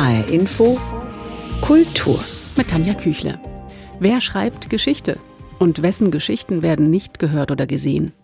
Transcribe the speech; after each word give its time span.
HR 0.00 0.30
Info 0.30 0.78
Kultur 1.60 2.18
mit 2.56 2.68
Tanja 2.68 2.94
Küchle. 2.94 3.38
Wer 3.98 4.22
schreibt 4.22 4.70
Geschichte 4.70 5.18
und 5.58 5.82
wessen 5.82 6.10
Geschichten 6.10 6.62
werden 6.62 6.88
nicht 6.88 7.18
gehört 7.18 7.50
oder 7.50 7.66
gesehen? 7.66 8.14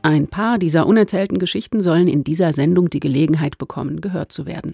Ein 0.00 0.26
paar 0.26 0.56
dieser 0.56 0.86
unerzählten 0.86 1.38
Geschichten 1.38 1.82
sollen 1.82 2.08
in 2.08 2.24
dieser 2.24 2.54
Sendung 2.54 2.88
die 2.88 2.98
Gelegenheit 2.98 3.58
bekommen, 3.58 4.00
gehört 4.00 4.32
zu 4.32 4.46
werden. 4.46 4.72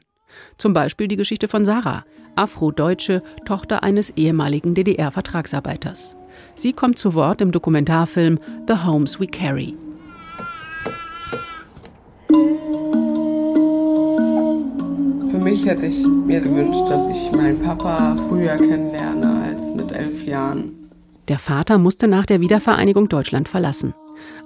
Zum 0.59 0.75
Beispiel 0.75 1.09
die 1.09 1.17
Geschichte 1.17 1.49
von 1.49 1.67
Sarah, 1.67 2.05
Afrodeutsche, 2.37 3.25
Tochter 3.45 3.83
eines 3.83 4.11
ehemaligen 4.11 4.77
DDR-Vertragsarbeiters. 4.77 6.15
Sie 6.55 6.73
kommt 6.73 7.01
zu 7.01 7.15
Wort 7.15 7.41
im 7.41 7.51
Dokumentarfilm 7.51 8.39
The 8.69 8.85
Homes 8.87 9.19
We 9.19 9.27
Carry. 9.27 9.75
Für 15.39 15.45
mich 15.45 15.67
hätte 15.67 15.87
ich 15.87 16.05
mir 16.05 16.41
gewünscht, 16.41 16.83
dass 16.89 17.07
ich 17.07 17.31
meinen 17.31 17.61
Papa 17.61 18.17
früher 18.29 18.57
kennenlerne 18.57 19.45
als 19.45 19.73
mit 19.73 19.93
elf 19.93 20.27
Jahren. 20.27 20.73
Der 21.29 21.39
Vater 21.39 21.79
musste 21.79 22.09
nach 22.09 22.27
der 22.27 22.41
Wiedervereinigung 22.41 23.09
Deutschland 23.09 23.49
verlassen. 23.49 23.95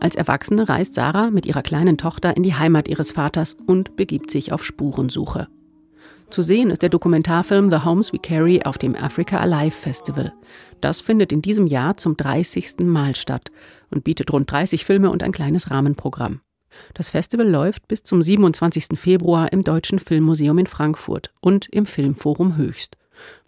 Als 0.01 0.17
Erwachsene 0.17 0.69
reist 0.69 0.95
Sarah 0.95 1.31
mit 1.31 1.47
ihrer 1.47 1.63
kleinen 1.63 1.97
Tochter 1.97 2.37
in 2.37 2.43
die 2.43 2.55
Heimat 2.55 2.89
ihres 2.89 3.11
Vaters 3.11 3.57
und 3.67 3.97
begibt 3.97 4.31
sich 4.31 4.53
auf 4.53 4.67
Spurensuche. 4.67 5.49
Zu 6.29 6.43
sehen 6.43 6.69
ist 6.69 6.83
der 6.83 6.91
Dokumentarfilm 6.91 7.71
The 7.71 7.87
Homes 7.87 8.13
We 8.13 8.19
Carry 8.19 8.61
auf 8.65 8.77
dem 8.77 8.95
Africa 8.95 9.39
Alive 9.39 9.75
Festival. 9.75 10.35
Das 10.83 11.01
findet 11.01 11.33
in 11.33 11.41
diesem 11.41 11.67
Jahr 11.67 11.97
zum 11.97 12.19
30. 12.19 12.81
Mal 12.81 13.15
statt 13.15 13.51
und 13.91 14.05
bietet 14.05 14.31
rund 14.31 14.53
30 14.53 14.85
Filme 14.85 15.11
und 15.11 15.23
ein 15.23 15.33
kleines 15.33 15.71
Rahmenprogramm. 15.71 16.43
Das 16.95 17.11
Festival 17.11 17.49
läuft 17.49 17.89
bis 17.89 18.03
zum 18.03 18.23
27. 18.23 18.99
Februar 18.99 19.53
im 19.53 19.65
Deutschen 19.65 19.99
Filmmuseum 19.99 20.59
in 20.59 20.67
Frankfurt 20.67 21.31
und 21.41 21.69
im 21.71 21.87
Filmforum 21.87 22.57
Höchst. 22.57 22.97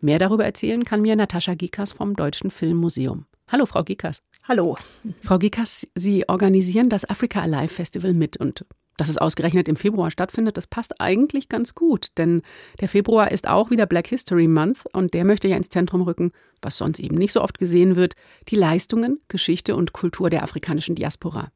Mehr 0.01 0.19
darüber 0.19 0.45
erzählen 0.45 0.85
kann 0.85 1.03
mir 1.03 1.17
Natascha 1.17 1.55
Gikas 1.55 1.93
vom 1.93 2.17
Deutschen 2.17 2.51
Filmmuseum. 2.51 3.27
Hallo, 3.49 3.67
Frau 3.67 3.83
Gikas. 3.83 4.23
Hallo. 4.47 4.77
Frau 5.23 5.39
Gikas, 5.39 5.87
Sie 5.95 6.29
organisieren 6.29 6.89
das 6.89 7.09
Africa 7.09 7.41
Alive 7.41 7.73
Festival 7.73 8.13
mit 8.13 8.37
und 8.37 8.65
dass 8.97 9.09
es 9.09 9.19
ausgerechnet 9.19 9.69
im 9.69 9.77
Februar 9.77 10.11
stattfindet, 10.11 10.57
das 10.57 10.67
passt 10.67 11.01
eigentlich 11.01 11.49
ganz 11.49 11.75
gut, 11.75 12.09
denn 12.17 12.43
der 12.81 12.89
Februar 12.89 13.33
ist 13.33 13.49
auch 13.49 13.71
wieder 13.71 13.87
Black 13.87 14.07
History 14.07 14.47
Month 14.47 14.85
und 14.93 15.15
der 15.15 15.27
möchte 15.27 15.49
ja 15.49 15.57
ins 15.57 15.69
Zentrum 15.69 16.03
rücken, 16.03 16.31
was 16.63 16.77
sonst 16.77 17.01
eben 17.01 17.17
nicht 17.17 17.33
so 17.33 17.43
oft 17.43 17.59
gesehen 17.59 17.97
wird, 17.97 18.15
die 18.49 18.57
Leistungen, 18.57 19.21
Geschichte 19.29 19.75
und 19.75 19.93
Kultur 19.93 20.31
der 20.31 20.43
afrikanischen 20.43 20.95
Diaspora. 20.95 21.49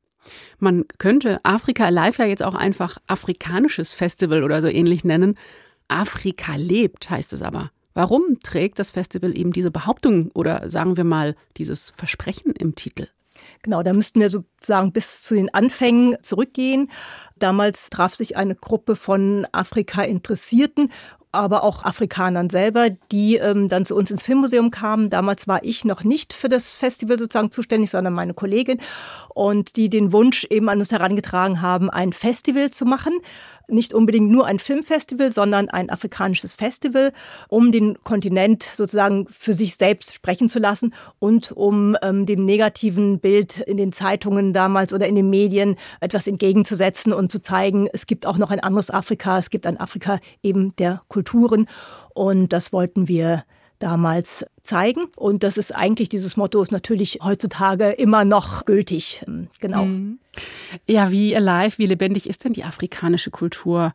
Man 0.59 0.85
könnte 0.99 1.39
Afrika 1.45 1.85
Alive 1.85 2.23
ja 2.23 2.29
jetzt 2.29 2.43
auch 2.43 2.55
einfach 2.55 2.99
afrikanisches 3.07 3.93
Festival 3.93 4.43
oder 4.43 4.61
so 4.61 4.69
ähnlich 4.69 5.05
nennen. 5.05 5.37
Afrika 5.89 6.57
lebt 6.57 7.11
heißt 7.11 7.33
es 7.33 7.43
aber. 7.43 7.71
Warum 7.95 8.39
trägt 8.41 8.79
das 8.79 8.93
Festival 8.93 9.37
eben 9.37 9.53
diese 9.53 9.71
Behauptung 9.71 10.31
oder 10.35 10.69
sagen 10.69 10.97
wir 10.97 11.05
mal 11.05 11.35
dieses 11.57 11.93
Versprechen 11.97 12.53
im 12.53 12.75
Titel? 12.75 13.09
Genau, 13.63 13.83
da 13.83 13.93
müssten 13.93 14.21
wir 14.21 14.31
sozusagen 14.31 14.93
bis 14.93 15.23
zu 15.23 15.35
den 15.35 15.53
Anfängen 15.53 16.17
zurückgehen. 16.23 16.91
Damals 17.37 17.91
traf 17.91 18.15
sich 18.15 18.37
eine 18.37 18.55
Gruppe 18.55 18.95
von 18.95 19.47
Afrika-Interessierten 19.53 20.93
aber 21.33 21.63
auch 21.63 21.85
Afrikanern 21.85 22.51
selber, 22.51 22.91
die 23.13 23.37
ähm, 23.37 23.69
dann 23.69 23.85
zu 23.85 23.95
uns 23.95 24.11
ins 24.11 24.23
Filmmuseum 24.23 24.71
kamen. 24.71 25.11
Damals 25.11 25.47
war 25.47 25.63
ich 25.63 25.85
noch 25.85 26.05
nicht 26.05 26.33
für 26.33 26.49
das 26.49 26.71
Festival 26.71 27.19
sozusagen 27.19 27.51
zuständig, 27.51 27.91
sondern 27.91 28.15
meine 28.15 28.35
Kollegin 28.35 28.79
und 29.35 29.77
die 29.77 29.89
den 29.91 30.13
Wunsch 30.13 30.45
eben 30.51 30.69
an 30.69 30.79
uns 30.79 30.91
herangetragen 30.91 31.61
haben, 31.61 31.91
ein 31.91 32.13
Festival 32.13 32.71
zu 32.71 32.85
machen 32.85 33.13
nicht 33.69 33.95
unbedingt 33.95 34.31
nur 34.31 34.47
ein 34.47 34.59
Filmfestival, 34.59 35.33
sondern 35.33 35.69
ein 35.69 35.91
afrikanisches 35.91 36.55
Festival, 36.55 37.13
um 37.49 37.73
den 37.73 38.03
Kontinent 38.05 38.63
sozusagen 38.63 39.27
für 39.29 39.55
sich 39.55 39.77
selbst 39.77 40.15
sprechen 40.15 40.49
zu 40.49 40.59
lassen 40.59 40.95
und 41.19 41.53
um 41.53 41.97
ähm, 42.03 42.27
dem 42.27 42.45
negativen 42.45 43.21
Bild 43.21 43.59
in 43.59 43.77
den 43.77 43.93
Zeitungen 43.93 44.53
damals 44.53 44.93
oder 44.93 45.07
in 45.07 45.15
den 45.15 45.31
Medien 45.31 45.77
etwas 46.01 46.27
entgegenzusetzen 46.27 47.13
und 47.13 47.31
zu 47.31 47.41
zeigen, 47.41 47.89
es 47.93 48.07
gibt 48.07 48.27
auch 48.27 48.39
noch 48.39 48.51
ein 48.51 48.61
anderes 48.61 48.91
Afrika, 48.91 49.39
es 49.39 49.51
gibt 49.51 49.67
ein 49.67 49.79
Afrika 49.79 50.19
eben 50.43 50.75
der 50.77 51.03
Kulturen 51.09 51.69
und 52.15 52.53
das 52.53 52.73
wollten 52.73 53.09
wir 53.09 53.45
damals 53.79 54.45
zeigen. 54.63 55.07
Und 55.17 55.43
das 55.43 55.57
ist 55.57 55.75
eigentlich, 55.75 56.09
dieses 56.09 56.37
Motto 56.37 56.63
ist 56.63 56.73
natürlich 56.73 57.21
heutzutage 57.23 57.91
immer 57.91 58.25
noch 58.25 58.65
gültig. 58.65 59.23
Ähm, 59.27 59.49
genau. 59.61 59.85
Mhm. 59.85 60.19
Ja, 60.87 61.11
wie 61.11 61.35
alive, 61.35 61.79
wie 61.79 61.87
lebendig 61.87 62.29
ist 62.29 62.45
denn 62.45 62.53
die 62.53 62.65
afrikanische 62.65 63.31
Kultur? 63.31 63.93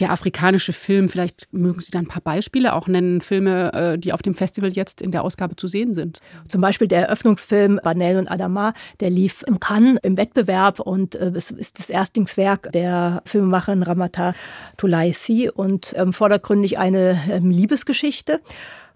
Der 0.00 0.10
afrikanische 0.10 0.72
Film, 0.72 1.08
vielleicht 1.08 1.46
mögen 1.52 1.80
Sie 1.80 1.92
da 1.92 2.00
ein 2.00 2.08
paar 2.08 2.22
Beispiele 2.22 2.74
auch 2.74 2.88
nennen, 2.88 3.20
Filme, 3.20 3.72
äh, 3.72 3.98
die 3.98 4.12
auf 4.12 4.22
dem 4.22 4.34
Festival 4.34 4.72
jetzt 4.72 5.00
in 5.00 5.12
der 5.12 5.22
Ausgabe 5.22 5.54
zu 5.54 5.68
sehen 5.68 5.94
sind. 5.94 6.20
Zum 6.48 6.60
Beispiel 6.60 6.88
der 6.88 7.02
Eröffnungsfilm 7.02 7.80
Banel 7.82 8.18
und 8.18 8.28
Adama, 8.28 8.74
der 9.00 9.10
lief 9.10 9.44
im 9.46 9.60
Cannes 9.60 9.98
im 10.02 10.16
Wettbewerb 10.16 10.80
und 10.80 11.14
äh, 11.14 11.30
es 11.34 11.52
ist 11.52 11.78
das 11.78 11.90
Erstlingswerk 11.90 12.72
der 12.72 13.22
Filmemacherin 13.24 13.84
Ramata 13.84 14.34
Tulaisi 14.76 15.48
und 15.48 15.94
ähm, 15.96 16.12
vordergründig 16.12 16.78
eine 16.78 17.20
ähm, 17.30 17.50
Liebesgeschichte. 17.50 18.40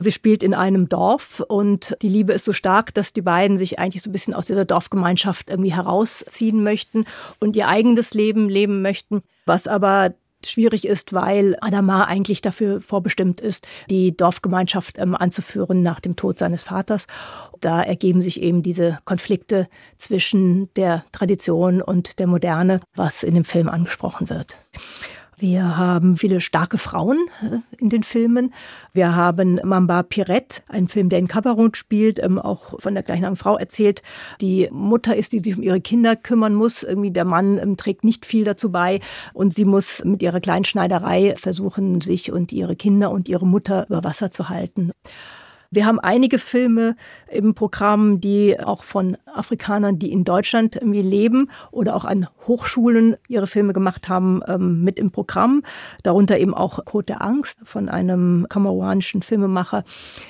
Sie 0.00 0.12
spielt 0.12 0.42
in 0.44 0.54
einem 0.54 0.88
Dorf 0.88 1.41
und 1.41 1.97
die 2.03 2.08
Liebe 2.08 2.32
ist 2.32 2.44
so 2.44 2.53
stark, 2.53 2.94
dass 2.94 3.12
die 3.12 3.22
beiden 3.22 3.56
sich 3.56 3.81
eigentlich 3.81 4.03
so 4.03 4.10
ein 4.10 4.12
bisschen 4.12 4.34
aus 4.34 4.47
dieser 4.47 4.64
Dorfgemeinschaft 4.64 5.50
irgendwie 5.50 5.75
herausziehen 5.75 6.62
möchten 6.62 7.04
und 7.41 7.56
ihr 7.56 7.69
eigenes 7.69 8.14
Leben 8.14 8.48
leben 8.48 8.81
möchten, 8.81 9.22
was 9.44 9.66
aber 9.66 10.14
schwierig 10.44 10.87
ist, 10.87 11.12
weil 11.12 11.56
Adama 11.60 12.04
eigentlich 12.04 12.41
dafür 12.41 12.81
vorbestimmt 12.81 13.41
ist, 13.41 13.66
die 13.91 14.16
Dorfgemeinschaft 14.16 14.99
ähm, 14.99 15.15
anzuführen 15.15 15.82
nach 15.82 16.00
dem 16.00 16.16
Tod 16.16 16.38
seines 16.38 16.62
Vaters. 16.62 17.06
Da 17.60 17.82
ergeben 17.82 18.22
sich 18.22 18.41
eben 18.43 18.62
diese 18.62 18.99
Konflikte 19.04 19.69
zwischen 19.97 20.72
der 20.75 21.04
Tradition 21.12 21.82
und 21.82 22.19
der 22.19 22.26
Moderne, 22.26 22.81
was 22.94 23.22
in 23.22 23.34
dem 23.34 23.44
Film 23.44 23.69
angesprochen 23.69 24.28
wird. 24.28 24.56
Wir 25.41 25.76
haben 25.76 26.16
viele 26.16 26.41
starke 26.41 26.78
Frauen 26.78 27.16
äh, 27.43 27.59
in 27.78 27.91
den 27.91 28.03
Filmen. 28.03 28.53
Wir 28.93 29.15
haben 29.15 29.60
Mamba 29.62 30.03
Pirette, 30.03 30.62
einen 30.69 30.88
Film, 30.88 31.10
der 31.10 31.21
in 31.21 31.28
Kabarun 31.28 31.75
spielt, 31.75 32.21
ähm, 32.21 32.41
auch 32.41 32.81
von 32.81 32.94
der 32.94 33.04
gleichen 33.04 33.37
Frau 33.37 33.56
erzählt. 33.56 34.03
Die 34.41 34.69
Mutter 34.72 35.15
ist, 35.15 35.32
die 35.32 35.38
sich 35.38 35.56
um 35.56 35.62
ihre 35.62 35.81
Kinder 35.81 36.16
kümmern 36.16 36.54
muss. 36.54 36.82
Irgendwie 36.82 37.12
der 37.12 37.25
Mann 37.25 37.59
ähm, 37.59 37.76
trägt 37.76 38.03
nicht 38.03 38.26
viel 38.26 38.43
dazu 38.43 38.72
bei 38.72 38.99
und 39.32 39.54
sie 39.54 39.65
muss 39.65 40.04
mit 40.04 40.22
ihrer 40.22 40.41
Kleinschneiderei 40.41 41.37
versuchen, 41.37 42.00
sich 42.00 42.32
und 42.32 42.50
ihre 42.50 42.75
Kinder 42.75 43.12
und 43.12 43.28
ihre 43.28 43.47
Mutter 43.47 43.87
über 43.88 44.03
Wasser 44.03 44.32
zu 44.32 44.49
halten. 44.49 44.91
Wir 45.71 45.84
haben 45.84 46.01
einige 46.01 46.39
Filme 46.39 46.97
im 47.31 47.55
Programm, 47.55 48.23
die 48.23 48.59
auch 48.59 48.83
von 48.83 49.19
Afrikanern, 49.27 49.99
die 49.99 50.11
in 50.11 50.25
Deutschland 50.25 50.77
irgendwie 50.77 51.03
leben 51.03 51.51
oder 51.71 51.95
auch 51.95 52.06
an 52.06 52.27
Hochschulen 52.47 53.17
ihre 53.29 53.47
Filme 53.47 53.75
gemacht 53.75 54.09
haben, 54.09 54.41
ähm, 54.49 54.83
mit 54.83 54.99
im 54.99 55.11
Programm. 55.11 55.62
Darunter 56.03 56.39
eben 56.39 56.55
auch 56.55 56.83
Code 56.87 57.05
der 57.05 57.23
Angst 57.23 57.61
von 57.65 57.91
einem 57.91 58.47
kameruanischen 58.49 59.21
Filmemacher. 59.21 59.84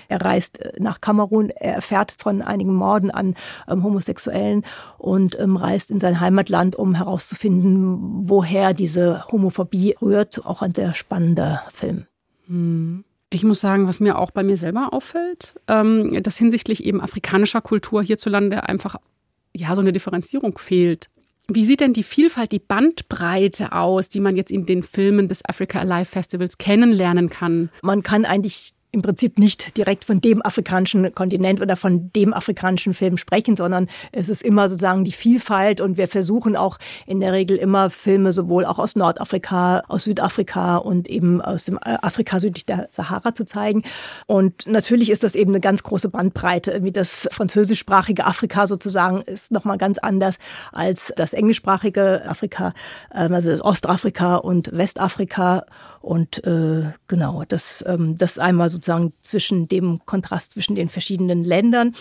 Er 0.09 0.23
reist 0.23 0.61
äh, 0.61 0.73
nach 0.81 1.01
Kamerun, 1.01 1.51
er 1.51 1.75
erfährt 1.75 2.17
von 2.19 2.43
einigen 2.43 2.75
Morden 2.75 3.13
an 3.13 3.37
ähm, 3.69 3.85
Homosexuellen 3.85 4.65
und 4.97 5.39
ähm, 5.39 5.57
reist 5.57 5.93
in 5.93 6.01
sein 6.01 6.19
Heimatland, 6.19 6.75
um 6.75 6.97
herauszufinden, 6.97 8.29
woher 8.29 8.75
diese 8.75 9.25
Homophobie 9.31 9.95
rührt. 10.03 10.45
Auch 10.45 10.63
ein 10.63 10.75
sehr 10.75 10.95
spannender 10.95 11.63
Film. 11.73 12.07
Hm. 12.49 13.05
Ich 13.31 13.45
muss 13.45 13.61
sagen, 13.61 13.87
was 13.87 14.01
mir 14.01 14.19
auch 14.19 14.31
bei 14.31 14.43
mir 14.43 14.57
selber 14.57 14.93
auffällt, 14.93 15.55
ähm, 15.69 16.23
dass 16.23 16.39
hinsichtlich 16.39 16.85
eben 16.85 17.01
afrikanischer 17.01 17.61
Kultur 17.61 18.03
hierzulande 18.03 18.69
einfach 18.69 18.97
ja 19.55 19.75
so 19.75 19.81
eine 19.81 19.93
Differenzierung 19.93 20.57
fehlt. 20.59 21.09
Wie 21.51 21.65
sieht 21.65 21.81
denn 21.81 21.95
die 21.95 22.03
Vielfalt, 22.03 22.53
die 22.53 22.59
Bandbreite 22.59 23.73
aus, 23.73 24.09
die 24.09 24.21
man 24.21 24.37
jetzt 24.37 24.51
in 24.51 24.67
den 24.67 24.83
Filmen 24.83 25.29
des 25.29 25.45
Africa 25.45 25.81
Alive 25.81 26.05
Festivals 26.05 26.59
kennenlernen 26.59 27.31
kann? 27.31 27.71
Man 27.83 28.03
kann 28.03 28.25
eigentlich 28.25 28.75
im 28.91 29.03
Prinzip 29.03 29.39
nicht 29.39 29.77
direkt 29.77 30.05
von 30.05 30.21
dem 30.21 30.45
afrikanischen 30.45 31.15
Kontinent 31.15 31.61
oder 31.61 31.77
von 31.77 32.11
dem 32.13 32.33
afrikanischen 32.33 32.95
Film 32.95 33.19
sprechen, 33.19 33.55
sondern 33.55 33.89
es 34.13 34.29
ist 34.29 34.43
immer 34.43 34.69
sozusagen 34.69 35.05
die 35.05 35.13
Vielfalt 35.13 35.81
und 35.81 35.99
wir 35.99 36.09
versuchen 36.09 36.57
auch 36.57 36.79
in 37.07 37.21
der 37.21 37.33
Regel 37.33 37.57
immer 37.59 37.91
Filme 37.91 38.33
sowohl 38.33 38.65
auch 38.65 38.79
aus 38.79 38.97
Nordafrika, 38.97 39.83
aus 39.89 40.05
Südafrika 40.05 40.77
und 40.77 41.09
eben 41.09 41.43
aus 41.43 41.65
dem 41.65 41.77
äh, 41.77 41.99
Afrika 42.01 42.41
südlich 42.41 42.65
der 42.65 42.89
Sahara 42.91 43.35
zu 43.35 43.45
zeigen. 43.45 43.83
Und 44.27 44.67
natürlich 44.67 45.11
ist 45.11 45.23
das 45.23 45.35
eben 45.35 45.51
eine 45.51 45.61
ganz 45.61 45.83
große 45.83 46.09
Bandbreite. 46.09 46.83
Wie 46.83 46.93
das 46.93 47.29
französischsprachige 47.31 48.25
Afrika 48.27 48.67
sozusagen 48.67 49.21
ist 49.23 49.53
nochmal 49.53 49.77
ganz 49.77 49.99
anders 49.99 50.39
als 50.73 51.13
das 51.17 51.35
englischsprachige 51.35 52.23
Afrika, 52.27 52.73
ähm, 53.15 53.35
also 53.35 53.51
das 53.51 53.61
Ostafrika 53.61 54.37
und 54.37 54.75
Westafrika. 54.75 55.67
Und 56.01 56.45
äh, 56.47 56.93
genau, 57.07 57.43
das, 57.47 57.85
ähm, 57.87 58.17
das 58.17 58.39
einmal 58.39 58.71
sozusagen 58.79 59.13
zwischen 59.23 59.69
dem 59.69 60.01
Kontrast 60.07 60.53
zwischen 60.53 60.75
den 60.75 60.89
verschiedenen 60.89 61.45
Ländern. 61.45 61.95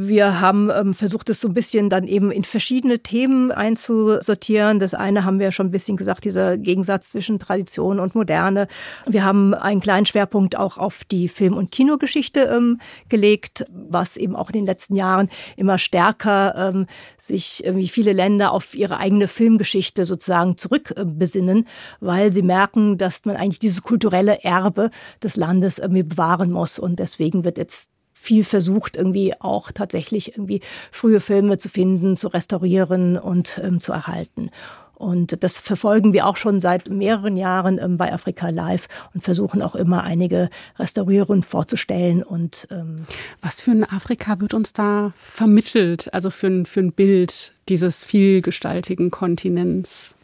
Wir 0.00 0.40
haben 0.40 0.70
ähm, 0.70 0.94
versucht, 0.94 1.28
es 1.28 1.40
so 1.40 1.48
ein 1.48 1.54
bisschen 1.54 1.90
dann 1.90 2.06
eben 2.06 2.30
in 2.30 2.44
verschiedene 2.44 3.00
Themen 3.00 3.50
einzusortieren. 3.50 4.78
Das 4.78 4.94
eine 4.94 5.24
haben 5.24 5.40
wir 5.40 5.50
schon 5.50 5.66
ein 5.66 5.70
bisschen 5.72 5.96
gesagt, 5.96 6.24
dieser 6.24 6.56
Gegensatz 6.56 7.10
zwischen 7.10 7.40
Tradition 7.40 7.98
und 7.98 8.14
Moderne. 8.14 8.68
Wir 9.06 9.24
haben 9.24 9.54
einen 9.54 9.80
kleinen 9.80 10.06
Schwerpunkt 10.06 10.56
auch 10.56 10.78
auf 10.78 11.02
die 11.02 11.28
Film- 11.28 11.56
und 11.56 11.72
Kinogeschichte 11.72 12.42
ähm, 12.42 12.80
gelegt, 13.08 13.66
was 13.70 14.16
eben 14.16 14.36
auch 14.36 14.50
in 14.50 14.54
den 14.54 14.66
letzten 14.66 14.94
Jahren 14.94 15.30
immer 15.56 15.78
stärker 15.78 16.54
ähm, 16.56 16.86
sich 17.18 17.64
irgendwie 17.64 17.88
viele 17.88 18.12
Länder 18.12 18.52
auf 18.52 18.76
ihre 18.76 18.98
eigene 18.98 19.26
Filmgeschichte 19.26 20.04
sozusagen 20.04 20.56
zurückbesinnen, 20.58 21.66
weil 21.98 22.32
sie 22.32 22.42
merken, 22.42 22.98
dass 22.98 23.24
man 23.24 23.34
eigentlich 23.34 23.58
dieses 23.58 23.82
kulturelle 23.82 24.44
Erbe 24.44 24.90
des 25.24 25.34
Landes 25.34 25.78
irgendwie 25.78 26.04
bewahren 26.04 26.52
muss. 26.52 26.78
Und 26.78 27.00
deswegen 27.00 27.42
wird 27.42 27.58
jetzt 27.58 27.90
viel 28.20 28.44
versucht, 28.44 28.96
irgendwie 28.96 29.32
auch 29.40 29.72
tatsächlich 29.72 30.32
irgendwie 30.32 30.60
frühe 30.90 31.20
Filme 31.20 31.58
zu 31.58 31.68
finden, 31.68 32.16
zu 32.16 32.28
restaurieren 32.28 33.16
und 33.16 33.60
ähm, 33.62 33.80
zu 33.80 33.92
erhalten. 33.92 34.50
Und 34.98 35.44
das 35.44 35.58
verfolgen 35.58 36.12
wir 36.12 36.26
auch 36.26 36.36
schon 36.36 36.60
seit 36.60 36.90
mehreren 36.90 37.36
Jahren 37.36 37.78
ähm, 37.78 37.96
bei 37.96 38.12
Afrika 38.12 38.48
Live 38.48 38.88
und 39.14 39.22
versuchen 39.22 39.62
auch 39.62 39.76
immer 39.76 40.02
einige 40.02 40.50
Restaurierungen 40.76 41.44
vorzustellen. 41.44 42.24
Und 42.24 42.66
ähm 42.72 43.06
was 43.40 43.60
für 43.60 43.70
ein 43.70 43.84
Afrika 43.84 44.40
wird 44.40 44.54
uns 44.54 44.72
da 44.72 45.12
vermittelt? 45.16 46.12
Also 46.12 46.30
für 46.30 46.48
ein, 46.48 46.66
für 46.66 46.80
ein 46.80 46.92
Bild 46.92 47.54
dieses 47.68 48.04
vielgestaltigen 48.04 49.12
Kontinents? 49.12 50.16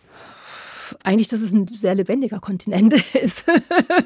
Eigentlich, 1.02 1.28
dass 1.28 1.40
es 1.40 1.52
ein 1.52 1.66
sehr 1.66 1.94
lebendiger 1.94 2.38
Kontinent 2.38 2.94
ist, 3.14 3.46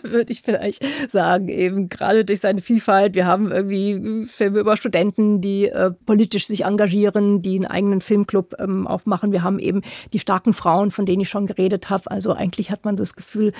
würde 0.02 0.32
ich 0.32 0.42
vielleicht 0.42 0.82
sagen. 1.10 1.48
Eben 1.48 1.88
gerade 1.88 2.24
durch 2.24 2.40
seine 2.40 2.60
Vielfalt. 2.60 3.14
Wir 3.14 3.26
haben 3.26 3.50
irgendwie 3.50 4.26
Filme 4.26 4.60
über 4.60 4.76
Studenten, 4.76 5.40
die 5.40 5.66
äh, 5.66 5.90
politisch 6.06 6.46
sich 6.46 6.64
engagieren, 6.64 7.42
die 7.42 7.56
einen 7.56 7.66
eigenen 7.66 8.00
Filmclub 8.00 8.54
ähm, 8.58 8.86
aufmachen. 8.86 9.32
Wir 9.32 9.42
haben 9.42 9.58
eben 9.58 9.82
die 10.12 10.18
starken 10.18 10.54
Frauen, 10.54 10.90
von 10.90 11.06
denen 11.06 11.22
ich 11.22 11.28
schon 11.28 11.46
geredet 11.46 11.90
habe. 11.90 12.10
Also 12.10 12.32
eigentlich 12.32 12.70
hat 12.70 12.84
man 12.84 12.96
das 12.96 13.14
Gefühl, 13.14 13.52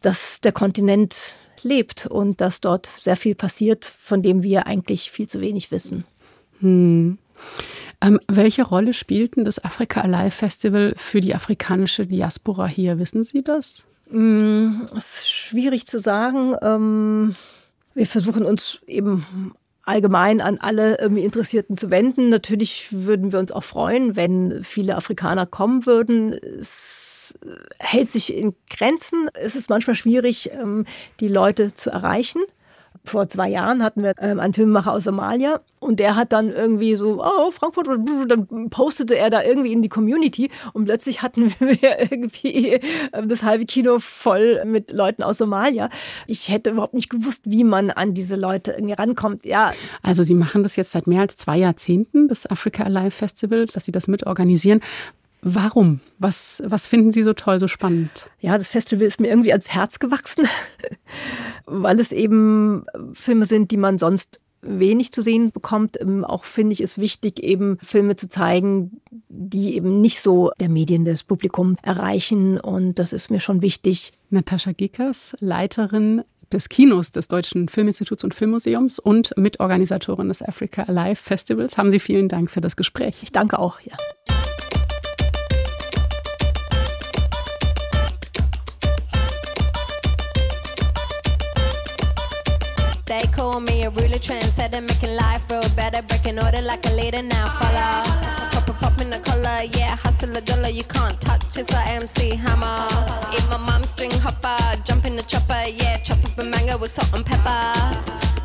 dass 0.00 0.40
der 0.40 0.52
Kontinent 0.52 1.20
lebt 1.62 2.06
und 2.06 2.40
dass 2.40 2.60
dort 2.60 2.88
sehr 3.00 3.16
viel 3.16 3.34
passiert, 3.34 3.84
von 3.84 4.22
dem 4.22 4.42
wir 4.42 4.66
eigentlich 4.66 5.10
viel 5.10 5.28
zu 5.28 5.40
wenig 5.40 5.70
wissen. 5.70 6.04
Hm. 6.60 7.18
Ähm, 8.00 8.20
welche 8.28 8.62
Rolle 8.62 8.94
spielt 8.94 9.36
denn 9.36 9.44
das 9.44 9.64
Afrika 9.64 10.02
Alive 10.02 10.30
Festival 10.30 10.94
für 10.96 11.20
die 11.20 11.34
afrikanische 11.34 12.06
Diaspora 12.06 12.66
hier? 12.66 12.98
Wissen 12.98 13.24
Sie 13.24 13.42
das? 13.42 13.84
Mm, 14.10 14.82
es 14.96 15.20
ist 15.20 15.30
schwierig 15.30 15.86
zu 15.86 16.00
sagen. 16.00 16.54
Ähm, 16.62 17.34
wir 17.94 18.06
versuchen 18.06 18.44
uns 18.44 18.80
eben 18.86 19.54
allgemein 19.82 20.40
an 20.40 20.58
alle 20.58 20.98
irgendwie 21.00 21.24
Interessierten 21.24 21.76
zu 21.76 21.90
wenden. 21.90 22.28
Natürlich 22.28 22.88
würden 22.90 23.32
wir 23.32 23.40
uns 23.40 23.50
auch 23.50 23.64
freuen, 23.64 24.14
wenn 24.14 24.62
viele 24.62 24.96
Afrikaner 24.96 25.46
kommen 25.46 25.84
würden. 25.84 26.34
Es 26.34 27.36
hält 27.78 28.12
sich 28.12 28.32
in 28.32 28.54
Grenzen. 28.70 29.28
Es 29.34 29.56
ist 29.56 29.70
manchmal 29.70 29.96
schwierig, 29.96 30.50
ähm, 30.52 30.84
die 31.18 31.28
Leute 31.28 31.74
zu 31.74 31.90
erreichen 31.90 32.40
vor 33.04 33.28
zwei 33.28 33.48
Jahren 33.48 33.82
hatten 33.82 34.02
wir 34.02 34.14
ähm, 34.20 34.40
einen 34.40 34.54
Filmemacher 34.54 34.92
aus 34.92 35.04
Somalia 35.04 35.60
und 35.80 36.00
der 36.00 36.16
hat 36.16 36.32
dann 36.32 36.50
irgendwie 36.52 36.94
so, 36.96 37.22
oh, 37.22 37.50
Frankfurt, 37.50 37.88
dann 38.28 38.70
postete 38.70 39.16
er 39.16 39.30
da 39.30 39.42
irgendwie 39.42 39.72
in 39.72 39.82
die 39.82 39.88
Community 39.88 40.50
und 40.72 40.84
plötzlich 40.84 41.22
hatten 41.22 41.52
wir 41.58 42.10
irgendwie 42.10 42.80
ähm, 43.12 43.28
das 43.28 43.42
halbe 43.42 43.64
Kino 43.64 43.98
voll 43.98 44.64
mit 44.64 44.92
Leuten 44.92 45.22
aus 45.22 45.38
Somalia. 45.38 45.88
Ich 46.26 46.48
hätte 46.48 46.70
überhaupt 46.70 46.94
nicht 46.94 47.10
gewusst, 47.10 47.42
wie 47.44 47.64
man 47.64 47.90
an 47.90 48.14
diese 48.14 48.36
Leute 48.36 48.72
irgendwie 48.72 48.94
rankommt. 48.94 49.44
Ja. 49.44 49.72
Also 50.02 50.22
Sie 50.22 50.34
machen 50.34 50.62
das 50.62 50.76
jetzt 50.76 50.92
seit 50.92 51.06
mehr 51.06 51.22
als 51.22 51.36
zwei 51.36 51.56
Jahrzehnten, 51.56 52.28
das 52.28 52.46
Africa 52.46 52.84
Alive 52.84 53.10
Festival, 53.10 53.66
dass 53.66 53.84
Sie 53.84 53.92
das 53.92 54.08
mitorganisieren. 54.08 54.80
Warum? 55.40 56.00
Was, 56.18 56.60
was 56.66 56.88
finden 56.88 57.12
Sie 57.12 57.22
so 57.22 57.32
toll, 57.32 57.60
so 57.60 57.68
spannend? 57.68 58.28
Ja, 58.40 58.58
das 58.58 58.66
Festival 58.68 59.06
ist 59.06 59.20
mir 59.20 59.28
irgendwie 59.28 59.52
ans 59.52 59.68
Herz 59.68 60.00
gewachsen, 60.00 60.48
weil 61.82 62.00
es 62.00 62.12
eben 62.12 62.84
Filme 63.14 63.46
sind, 63.46 63.70
die 63.70 63.76
man 63.76 63.98
sonst 63.98 64.40
wenig 64.60 65.12
zu 65.12 65.22
sehen 65.22 65.52
bekommt. 65.52 66.00
Ähm, 66.00 66.24
auch 66.24 66.44
finde 66.44 66.72
ich 66.72 66.80
es 66.80 66.98
wichtig, 66.98 67.42
eben 67.42 67.78
Filme 67.82 68.16
zu 68.16 68.28
zeigen, 68.28 69.00
die 69.28 69.76
eben 69.76 70.00
nicht 70.00 70.20
so 70.20 70.50
der 70.60 70.68
Medien 70.68 71.04
des 71.04 71.22
Publikum 71.22 71.76
erreichen. 71.82 72.58
Und 72.58 72.98
das 72.98 73.12
ist 73.12 73.30
mir 73.30 73.40
schon 73.40 73.62
wichtig. 73.62 74.12
Natascha 74.30 74.72
Gickers, 74.72 75.36
Leiterin 75.40 76.22
des 76.52 76.68
Kinos 76.68 77.12
des 77.12 77.28
Deutschen 77.28 77.68
Filminstituts 77.68 78.24
und 78.24 78.34
Filmmuseums 78.34 78.98
und 78.98 79.36
Mitorganisatorin 79.36 80.28
des 80.28 80.42
Africa 80.42 80.84
Alive 80.84 81.16
Festivals. 81.16 81.76
Haben 81.76 81.90
Sie 81.90 82.00
vielen 82.00 82.28
Dank 82.28 82.50
für 82.50 82.60
das 82.60 82.76
Gespräch. 82.76 83.22
Ich 83.22 83.32
danke 83.32 83.58
auch, 83.58 83.80
ja. 83.80 83.94
Call 93.58 93.66
me 93.66 93.82
a 93.82 93.90
ruler, 93.90 94.20
trendsetter, 94.20 94.80
making 94.80 95.16
life 95.16 95.50
real 95.50 95.68
better, 95.74 96.00
breaking 96.02 96.38
order 96.38 96.62
like 96.62 96.86
a 96.86 96.90
leader 96.90 97.24
now. 97.24 97.48
Follow, 97.58 98.04
pop, 98.52 98.66
pop, 98.66 98.78
pop 98.78 99.00
in 99.00 99.10
the 99.10 99.18
collar, 99.18 99.64
yeah, 99.76 99.96
hustle 99.96 100.36
a 100.36 100.40
dollar, 100.40 100.68
you 100.68 100.84
can't 100.84 101.20
touch. 101.20 101.58
It's 101.58 101.72
a 101.72 101.80
MC 101.88 102.36
hammer. 102.36 102.86
Eat 103.34 103.44
my 103.50 103.56
mom's 103.56 103.90
string 103.90 104.12
hopper, 104.12 104.80
jump 104.84 105.06
in 105.06 105.16
the 105.16 105.24
chopper, 105.24 105.64
yeah, 105.74 105.96
chop 105.96 106.24
up 106.24 106.38
a 106.38 106.44
mango 106.44 106.78
with 106.78 106.92
salt 106.92 107.12
and 107.12 107.26
pepper. 107.26 107.74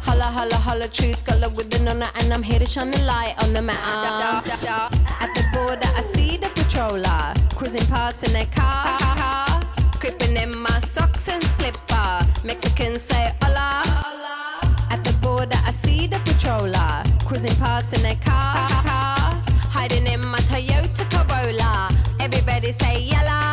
Holla, 0.02 0.24
holla, 0.24 0.56
holla, 0.56 0.88
true 0.88 1.14
scholar 1.14 1.50
with 1.50 1.70
the 1.70 1.78
nonna, 1.84 2.10
and 2.16 2.34
I'm 2.34 2.42
here 2.42 2.58
to 2.58 2.66
shine 2.66 2.90
the 2.90 3.00
light 3.04 3.36
on 3.44 3.54
the 3.54 3.62
matter. 3.62 4.50
At 5.22 5.30
the 5.36 5.44
border, 5.54 5.90
I 5.96 6.02
see 6.02 6.38
the 6.38 6.48
patroller 6.48 7.36
cruising 7.56 7.86
past 7.86 8.24
in 8.24 8.34
their 8.34 8.48
car, 8.48 9.62
creeping 10.00 10.36
in 10.38 10.58
my 10.58 10.80
socks 10.80 11.30
and 11.30 11.44
slipper. 11.44 12.26
Mexicans 12.44 13.04
say 13.04 13.32
hola. 13.44 13.84
See 15.74 16.08
the 16.08 16.18
patroller 16.18 17.04
cruising 17.26 17.56
past 17.56 17.94
in 17.94 18.02
their 18.04 18.16
car, 18.18 18.70
hiding 19.76 20.06
in 20.06 20.22
my 20.26 20.38
Toyota 20.50 21.04
Corolla. 21.10 21.90
Everybody 22.20 22.72
say 22.72 23.02
yalla. 23.02 23.52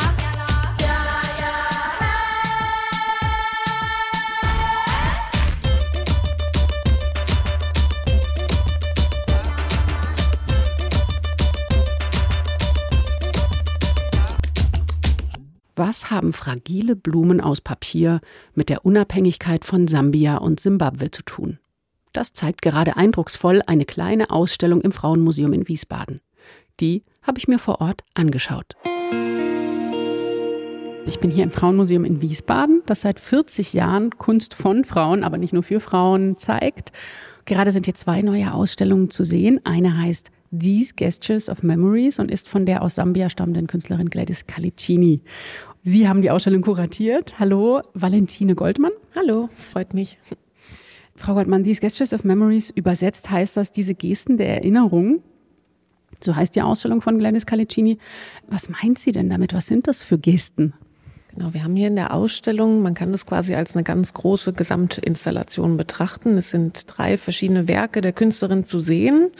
Was 15.77 16.11
haben 16.11 16.35
fragile 16.35 16.95
Blumen 16.95 17.41
aus 17.41 17.63
Papier 17.63 18.21
mit 18.55 18.69
der 18.69 18.85
Unabhängigkeit 18.85 19.65
von 19.65 19.89
Sambia 19.89 20.37
und 20.37 20.61
Simbabwe 20.61 21.11
zu 21.11 21.23
tun? 21.23 21.59
Das 22.13 22.33
zeigt 22.33 22.63
gerade 22.63 22.97
eindrucksvoll 22.97 23.63
eine 23.67 23.85
kleine 23.85 24.31
Ausstellung 24.31 24.81
im 24.81 24.91
Frauenmuseum 24.91 25.53
in 25.53 25.69
Wiesbaden. 25.69 26.21
Die 26.81 27.05
habe 27.23 27.39
ich 27.39 27.47
mir 27.47 27.59
vor 27.59 27.81
Ort 27.81 28.03
angeschaut. 28.15 28.75
Ich 31.07 31.21
bin 31.21 31.31
hier 31.31 31.45
im 31.45 31.51
Frauenmuseum 31.51 32.05
in 32.05 32.21
Wiesbaden, 32.21 32.83
das 32.87 33.03
seit 33.03 33.21
40 33.21 33.73
Jahren 33.75 34.11
Kunst 34.19 34.55
von 34.55 34.85
Frauen, 34.85 35.25
aber 35.25 35.39
nicht 35.39 35.53
nur 35.53 35.63
für 35.63 35.81
Frauen 35.81 36.37
zeigt. 36.37 36.93
Gerade 37.45 37.73
sind 37.73 37.87
hier 37.87 37.95
zwei 37.95 38.23
neue 38.23 38.53
Ausstellungen 38.53 39.11
zu 39.11 39.25
sehen. 39.25 39.61
Eine 39.65 39.97
heißt 39.97 40.31
These 40.57 40.95
Gestures 40.95 41.49
of 41.49 41.63
Memories 41.63 42.19
und 42.19 42.31
ist 42.31 42.49
von 42.49 42.67
der 42.67 42.83
aus 42.83 42.97
Sambia 42.97 43.31
stammenden 43.31 43.67
Künstlerin 43.67 44.11
Gladys 44.11 44.47
Calicini. 44.47 45.23
Sie 45.83 46.09
haben 46.09 46.23
die 46.23 46.31
Ausstellung 46.31 46.63
kuratiert. 46.63 47.39
Hallo, 47.39 47.83
Valentine 47.95 48.55
Goldmann. 48.55 48.93
Hallo, 49.15 49.49
freut 49.55 49.95
mich. 49.95 50.19
Frau 51.21 51.35
Goldmann, 51.35 51.65
These 51.65 51.83
Gestures 51.83 52.15
of 52.15 52.25
Memories 52.25 52.71
übersetzt 52.71 53.31
heißt 53.31 53.55
das 53.55 53.73
diese 53.73 53.95
Gesten 53.95 54.39
der 54.39 54.49
Erinnerung. 54.49 55.23
So 56.25 56.35
heißt 56.35 56.57
die 56.57 56.63
Ausstellung 56.63 57.03
von 57.03 57.19
Gladys 57.19 57.45
Calicini. 57.45 57.99
Was 58.49 58.71
meint 58.71 58.99
sie 58.99 59.13
denn 59.13 59.29
damit? 59.29 59.53
Was 59.53 59.67
sind 59.67 59.87
das 59.87 60.03
für 60.03 60.19
Gesten? 60.19 60.73
Genau, 61.35 61.53
wir 61.53 61.63
haben 61.63 61.77
hier 61.77 61.89
in 61.89 61.97
der 61.97 62.15
Ausstellung, 62.15 62.81
man 62.81 62.95
kann 62.95 63.13
das 63.13 63.27
quasi 63.27 63.55
als 63.55 63.77
eine 63.77 63.85
ganz 63.85 64.15
große 64.15 64.55
Gesamtinstallation 64.55 65.77
betrachten. 65.77 66.39
Es 66.39 66.51
sind 66.51 66.87
drei 66.87 67.19
verschiedene 67.19 67.69
Werke 67.69 68.01
der 68.01 68.15
Künstlerin 68.15 68.65
zu 68.65 68.81
sehen, 68.81 69.31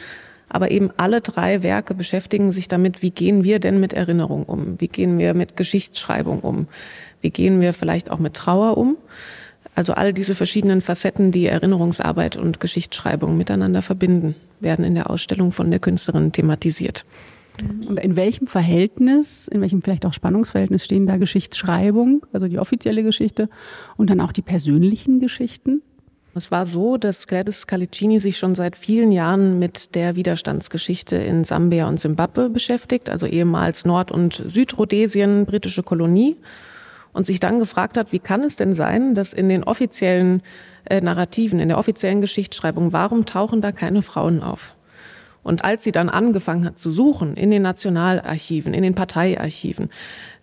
aber 0.49 0.69
eben 0.69 0.91
alle 0.97 1.19
drei 1.19 1.63
Werke 1.63 1.95
beschäftigen 1.95 2.51
sich 2.51 2.67
damit, 2.67 3.01
wie 3.01 3.09
gehen 3.09 3.43
wir 3.43 3.57
denn 3.59 3.79
mit 3.79 3.93
Erinnerung 3.93 4.43
um? 4.43 4.79
Wie 4.79 4.87
gehen 4.87 5.17
wir 5.17 5.33
mit 5.33 5.57
Geschichtsschreibung 5.57 6.41
um? 6.41 6.67
Wie 7.21 7.31
gehen 7.31 7.59
wir 7.59 7.73
vielleicht 7.73 8.11
auch 8.11 8.19
mit 8.19 8.35
Trauer 8.35 8.77
um? 8.77 8.97
Also 9.75 9.93
all 9.93 10.13
diese 10.13 10.35
verschiedenen 10.35 10.81
Facetten, 10.81 11.31
die 11.31 11.45
Erinnerungsarbeit 11.45 12.35
und 12.35 12.59
Geschichtsschreibung 12.59 13.37
miteinander 13.37 13.81
verbinden, 13.81 14.35
werden 14.59 14.83
in 14.85 14.95
der 14.95 15.09
Ausstellung 15.09 15.51
von 15.51 15.71
der 15.71 15.79
Künstlerin 15.79 16.31
thematisiert. 16.31 17.05
Und 17.87 17.99
in 17.99 18.15
welchem 18.15 18.47
Verhältnis, 18.47 19.47
in 19.47 19.61
welchem 19.61 19.81
vielleicht 19.81 20.05
auch 20.05 20.13
Spannungsverhältnis 20.13 20.85
stehen 20.85 21.05
da 21.05 21.17
Geschichtsschreibung, 21.17 22.25
also 22.33 22.47
die 22.47 22.59
offizielle 22.59 23.03
Geschichte, 23.03 23.49
und 23.97 24.09
dann 24.09 24.21
auch 24.21 24.31
die 24.31 24.41
persönlichen 24.41 25.19
Geschichten? 25.19 25.81
Es 26.33 26.49
war 26.49 26.65
so, 26.65 26.95
dass 26.95 27.27
Gladys 27.27 27.67
Calicini 27.67 28.19
sich 28.19 28.37
schon 28.37 28.55
seit 28.55 28.77
vielen 28.77 29.11
Jahren 29.11 29.59
mit 29.59 29.95
der 29.95 30.15
Widerstandsgeschichte 30.15 31.17
in 31.17 31.43
Sambia 31.43 31.89
und 31.89 31.99
Simbabwe 31.99 32.49
beschäftigt, 32.49 33.09
also 33.09 33.25
ehemals 33.25 33.83
Nord- 33.83 34.11
und 34.11 34.41
Südrhodesien, 34.45 35.45
britische 35.45 35.83
Kolonie, 35.83 36.37
und 37.13 37.25
sich 37.25 37.39
dann 37.39 37.59
gefragt 37.59 37.97
hat, 37.97 38.11
wie 38.11 38.19
kann 38.19 38.43
es 38.43 38.55
denn 38.55 38.73
sein, 38.73 39.15
dass 39.15 39.33
in 39.33 39.49
den 39.49 39.63
offiziellen 39.63 40.41
äh, 40.85 41.01
Narrativen, 41.01 41.59
in 41.59 41.69
der 41.69 41.77
offiziellen 41.77 42.21
Geschichtsschreibung, 42.21 42.93
warum 42.93 43.25
tauchen 43.25 43.61
da 43.61 43.71
keine 43.71 44.01
Frauen 44.01 44.41
auf? 44.41 44.75
Und 45.43 45.65
als 45.65 45.83
sie 45.83 45.91
dann 45.91 46.09
angefangen 46.09 46.65
hat 46.65 46.79
zu 46.79 46.91
suchen 46.91 47.35
in 47.35 47.49
den 47.49 47.63
Nationalarchiven, 47.63 48.73
in 48.73 48.83
den 48.83 48.93
Parteiarchiven, 48.93 49.89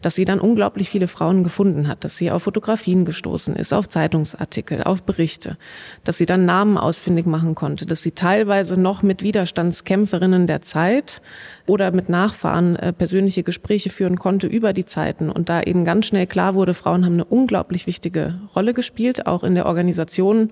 dass 0.03 0.15
sie 0.15 0.25
dann 0.25 0.41
unglaublich 0.41 0.91
viele 0.91 1.09
Frauen 1.09 1.43
gefunden 1.43 1.89
hat, 1.89 2.05
dass 2.05 2.17
sie 2.17 2.31
auf 2.31 2.45
Fotografien 2.45 3.05
gestoßen 3.05 3.57
ist, 3.57 3.73
auf 3.73 3.89
Zeitungsartikel, 3.89 4.83
auf 4.85 5.03
Berichte, 5.03 5.57
dass 6.05 6.19
sie 6.19 6.27
dann 6.27 6.47
Namen 6.47 6.79
ausfindig 6.79 7.27
machen 7.27 7.55
konnte, 7.55 7.87
dass 7.87 8.03
sie 8.03 8.13
teilweise 8.13 8.77
noch 8.77 9.03
mit 9.03 9.23
Widerstandskämpferinnen 9.23 10.47
der 10.47 10.63
Zeit 10.63 11.21
oder 11.67 11.91
mit 11.91 12.09
Nachfahren 12.09 12.77
äh, 12.77 12.93
persönliche 12.93 13.43
Gespräche 13.43 13.91
führen 13.91 14.19
konnte 14.19 14.47
über 14.47 14.73
die 14.73 14.85
Zeiten. 14.85 15.31
Und 15.31 15.49
da 15.49 15.63
eben 15.63 15.85
ganz 15.85 16.07
schnell 16.07 16.27
klar 16.27 16.55
wurde, 16.55 16.75
Frauen 16.75 17.05
haben 17.05 17.15
eine 17.15 17.25
unglaublich 17.25 17.87
wichtige 17.87 18.41
Rolle 18.55 18.75
gespielt, 18.75 19.27
auch 19.27 19.43
in 19.43 19.55
der 19.55 19.67
Organisation 19.67 20.51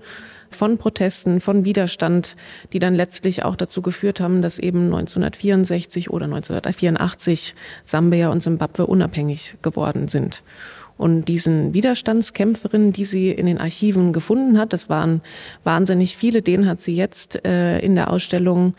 von 0.49 0.77
Protesten, 0.77 1.39
von 1.39 1.65
Widerstand, 1.65 2.35
die 2.73 2.79
dann 2.79 2.95
letztlich 2.95 3.43
auch 3.43 3.55
dazu 3.55 3.81
geführt 3.81 4.19
haben, 4.19 4.41
dass 4.41 4.59
eben 4.59 4.85
1964 4.85 6.09
oder 6.09 6.25
1984 6.25 7.55
Sambia 7.83 8.29
und 8.29 8.43
Simbabwe 8.43 8.85
unabhängig 8.85 9.55
geworden 9.61 10.07
sind. 10.07 10.43
Und 10.97 11.25
diesen 11.25 11.73
Widerstandskämpferinnen, 11.73 12.91
die 12.91 13.05
sie 13.05 13.29
in 13.29 13.45
den 13.45 13.59
Archiven 13.59 14.13
gefunden 14.13 14.57
hat, 14.57 14.73
das 14.73 14.89
waren 14.89 15.21
wahnsinnig 15.63 16.17
viele, 16.17 16.41
denen 16.41 16.67
hat 16.67 16.81
sie 16.81 16.95
jetzt 16.95 17.45
äh, 17.45 17.79
in 17.79 17.95
der 17.95 18.11
Ausstellung 18.11 18.73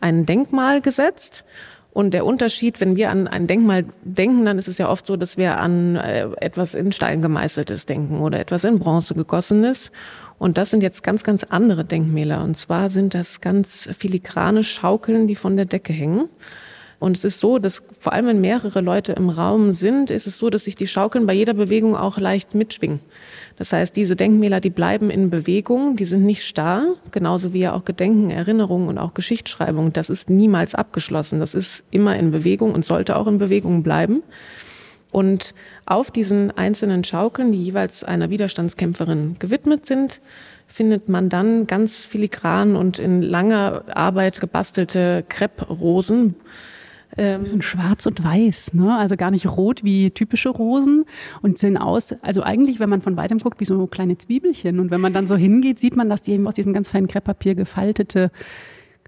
ein 0.00 0.24
Denkmal 0.24 0.80
gesetzt. 0.80 1.44
Und 1.92 2.12
der 2.12 2.26
Unterschied, 2.26 2.80
wenn 2.80 2.96
wir 2.96 3.10
an 3.10 3.28
ein 3.28 3.46
Denkmal 3.46 3.84
denken, 4.02 4.44
dann 4.44 4.58
ist 4.58 4.66
es 4.66 4.78
ja 4.78 4.90
oft 4.90 5.06
so, 5.06 5.16
dass 5.16 5.36
wir 5.36 5.58
an 5.58 5.94
äh, 5.94 6.26
etwas 6.40 6.74
in 6.74 6.90
Stein 6.90 7.22
gemeißeltes 7.22 7.86
denken 7.86 8.20
oder 8.20 8.40
etwas 8.40 8.64
in 8.64 8.80
Bronze 8.80 9.14
gegossenes. 9.14 9.92
Und 10.38 10.58
das 10.58 10.70
sind 10.70 10.82
jetzt 10.82 11.02
ganz, 11.02 11.24
ganz 11.24 11.44
andere 11.44 11.84
Denkmäler. 11.84 12.42
Und 12.42 12.56
zwar 12.56 12.88
sind 12.90 13.14
das 13.14 13.40
ganz 13.40 13.88
filigrane 13.96 14.62
Schaukeln, 14.62 15.26
die 15.26 15.36
von 15.36 15.56
der 15.56 15.66
Decke 15.66 15.92
hängen. 15.92 16.28
Und 17.04 17.16
es 17.18 17.24
ist 17.24 17.40
so, 17.40 17.58
dass 17.58 17.82
vor 17.98 18.14
allem 18.14 18.26
wenn 18.26 18.40
mehrere 18.40 18.80
Leute 18.80 19.12
im 19.12 19.28
Raum 19.28 19.72
sind, 19.72 20.10
ist 20.10 20.26
es 20.26 20.38
so, 20.38 20.48
dass 20.48 20.64
sich 20.64 20.74
die 20.74 20.86
Schaukeln 20.86 21.26
bei 21.26 21.34
jeder 21.34 21.52
Bewegung 21.52 21.96
auch 21.96 22.16
leicht 22.16 22.54
mitschwingen. 22.54 23.00
Das 23.56 23.72
heißt, 23.72 23.94
diese 23.96 24.16
Denkmäler, 24.16 24.60
die 24.60 24.70
bleiben 24.70 25.10
in 25.10 25.28
Bewegung, 25.28 25.96
die 25.96 26.06
sind 26.06 26.24
nicht 26.24 26.44
starr, 26.44 26.94
genauso 27.10 27.52
wie 27.52 27.60
ja 27.60 27.74
auch 27.74 27.84
Gedenken, 27.84 28.30
Erinnerungen 28.30 28.88
und 28.88 28.98
auch 28.98 29.12
Geschichtsschreibung. 29.12 29.92
Das 29.92 30.08
ist 30.08 30.30
niemals 30.30 30.74
abgeschlossen. 30.74 31.40
Das 31.40 31.54
ist 31.54 31.84
immer 31.90 32.16
in 32.16 32.30
Bewegung 32.30 32.72
und 32.72 32.86
sollte 32.86 33.16
auch 33.16 33.26
in 33.26 33.36
Bewegung 33.36 33.82
bleiben. 33.82 34.22
Und 35.14 35.54
auf 35.86 36.10
diesen 36.10 36.50
einzelnen 36.50 37.04
Schaukeln, 37.04 37.52
die 37.52 37.62
jeweils 37.62 38.02
einer 38.02 38.30
Widerstandskämpferin 38.30 39.36
gewidmet 39.38 39.86
sind, 39.86 40.20
findet 40.66 41.08
man 41.08 41.28
dann 41.28 41.68
ganz 41.68 42.04
filigran 42.04 42.74
und 42.74 42.98
in 42.98 43.22
langer 43.22 43.84
Arbeit 43.94 44.40
gebastelte 44.40 45.24
Krepprosen. 45.28 46.34
Ähm, 47.16 47.46
sind 47.46 47.62
schwarz 47.62 48.06
und 48.06 48.24
weiß, 48.24 48.74
ne? 48.74 48.92
Also 48.98 49.14
gar 49.14 49.30
nicht 49.30 49.46
rot 49.46 49.84
wie 49.84 50.10
typische 50.10 50.48
Rosen 50.48 51.04
und 51.42 51.58
sehen 51.58 51.76
aus, 51.76 52.16
also 52.22 52.42
eigentlich, 52.42 52.80
wenn 52.80 52.90
man 52.90 53.00
von 53.00 53.16
weitem 53.16 53.38
guckt, 53.38 53.60
wie 53.60 53.66
so 53.66 53.86
kleine 53.86 54.18
Zwiebelchen. 54.18 54.80
Und 54.80 54.90
wenn 54.90 55.00
man 55.00 55.12
dann 55.12 55.28
so 55.28 55.36
hingeht, 55.36 55.78
sieht 55.78 55.94
man, 55.94 56.08
dass 56.08 56.22
die 56.22 56.32
eben 56.32 56.48
aus 56.48 56.54
diesem 56.54 56.72
ganz 56.72 56.88
feinen 56.88 57.06
Krepppapier 57.06 57.54
gefaltete 57.54 58.32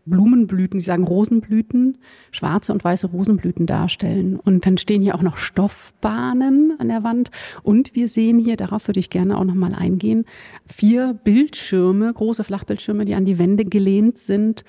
Blumenblüten, 0.06 0.80
sie 0.80 0.86
sagen 0.86 1.04
Rosenblüten, 1.04 1.98
schwarze 2.30 2.72
und 2.72 2.82
weiße 2.82 3.08
Rosenblüten 3.08 3.66
darstellen. 3.66 4.38
Und 4.42 4.66
dann 4.66 4.78
stehen 4.78 5.02
hier 5.02 5.14
auch 5.14 5.22
noch 5.22 5.36
Stoffbahnen 5.36 6.75
an 6.78 6.88
der 6.88 7.04
Wand. 7.04 7.30
Und 7.62 7.94
wir 7.94 8.08
sehen 8.08 8.38
hier, 8.38 8.56
darauf 8.56 8.88
würde 8.88 9.00
ich 9.00 9.10
gerne 9.10 9.36
auch 9.36 9.44
nochmal 9.44 9.75
eingehen, 9.75 10.25
vier 10.66 11.14
Bildschirme, 11.14 12.12
große 12.12 12.44
Flachbildschirme, 12.44 13.04
die 13.04 13.14
an 13.14 13.25
die 13.25 13.38
Wände 13.38 13.64
gelehnt 13.64 14.18
sind. 14.18 14.64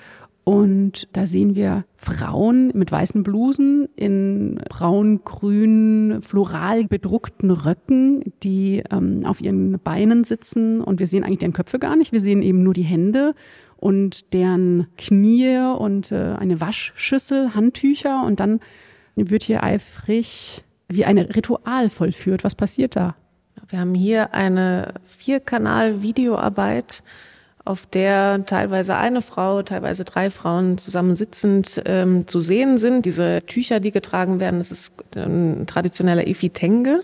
Und 0.48 1.10
da 1.12 1.26
sehen 1.26 1.56
wir 1.56 1.84
Frauen 1.98 2.72
mit 2.74 2.90
weißen 2.90 3.22
Blusen 3.22 3.90
in 3.98 4.62
braun-grün, 4.70 6.20
floral 6.22 6.86
bedruckten 6.86 7.52
Röcken, 7.52 8.24
die 8.44 8.82
ähm, 8.90 9.26
auf 9.26 9.42
ihren 9.42 9.78
Beinen 9.78 10.24
sitzen. 10.24 10.80
Und 10.80 11.02
wir 11.02 11.08
sehen 11.08 11.26
eigentlich 11.26 11.40
deren 11.40 11.52
Köpfe 11.52 11.80
gar 11.80 11.98
nicht. 11.98 12.14
Wir 12.14 12.22
sehen 12.22 12.42
eben 12.42 12.64
nur 12.64 12.74
die 12.74 12.84
Hände 12.84 13.36
und 13.78 14.34
deren 14.34 14.88
Knie 14.98 15.76
und 15.78 16.12
äh, 16.12 16.36
eine 16.38 16.60
Waschschüssel, 16.60 17.56
Handtücher 17.56 18.24
und 18.26 18.40
dann 18.40 18.60
wird 19.16 19.44
hier 19.44 19.64
eifrig 19.64 20.64
wie 20.88 21.06
ein 21.06 21.18
Ritual 21.18 21.90
vollführt. 21.90 22.44
Was 22.44 22.56
passiert 22.56 22.96
da? 22.96 23.16
Wir 23.70 23.80
haben 23.80 23.96
hier 23.96 24.34
eine 24.34 24.94
Vierkanal-Videoarbeit, 25.04 27.04
auf 27.66 27.86
der 27.86 28.46
teilweise 28.46 28.96
eine 28.96 29.22
Frau, 29.22 29.62
teilweise 29.62 30.06
drei 30.06 30.30
Frauen 30.30 30.78
zusammen 30.78 31.16
sitzend 31.16 31.82
ähm, 31.86 32.26
zu 32.26 32.40
sehen 32.40 32.78
sind. 32.78 33.06
Diese 33.06 33.42
Tücher, 33.46 33.82
die 33.82 33.92
getragen 33.92 34.40
werden, 34.40 34.60
das 34.60 34.72
ist 34.72 34.94
ein 35.18 35.68
traditioneller 35.68 36.28
Ifitenge. 36.28 37.02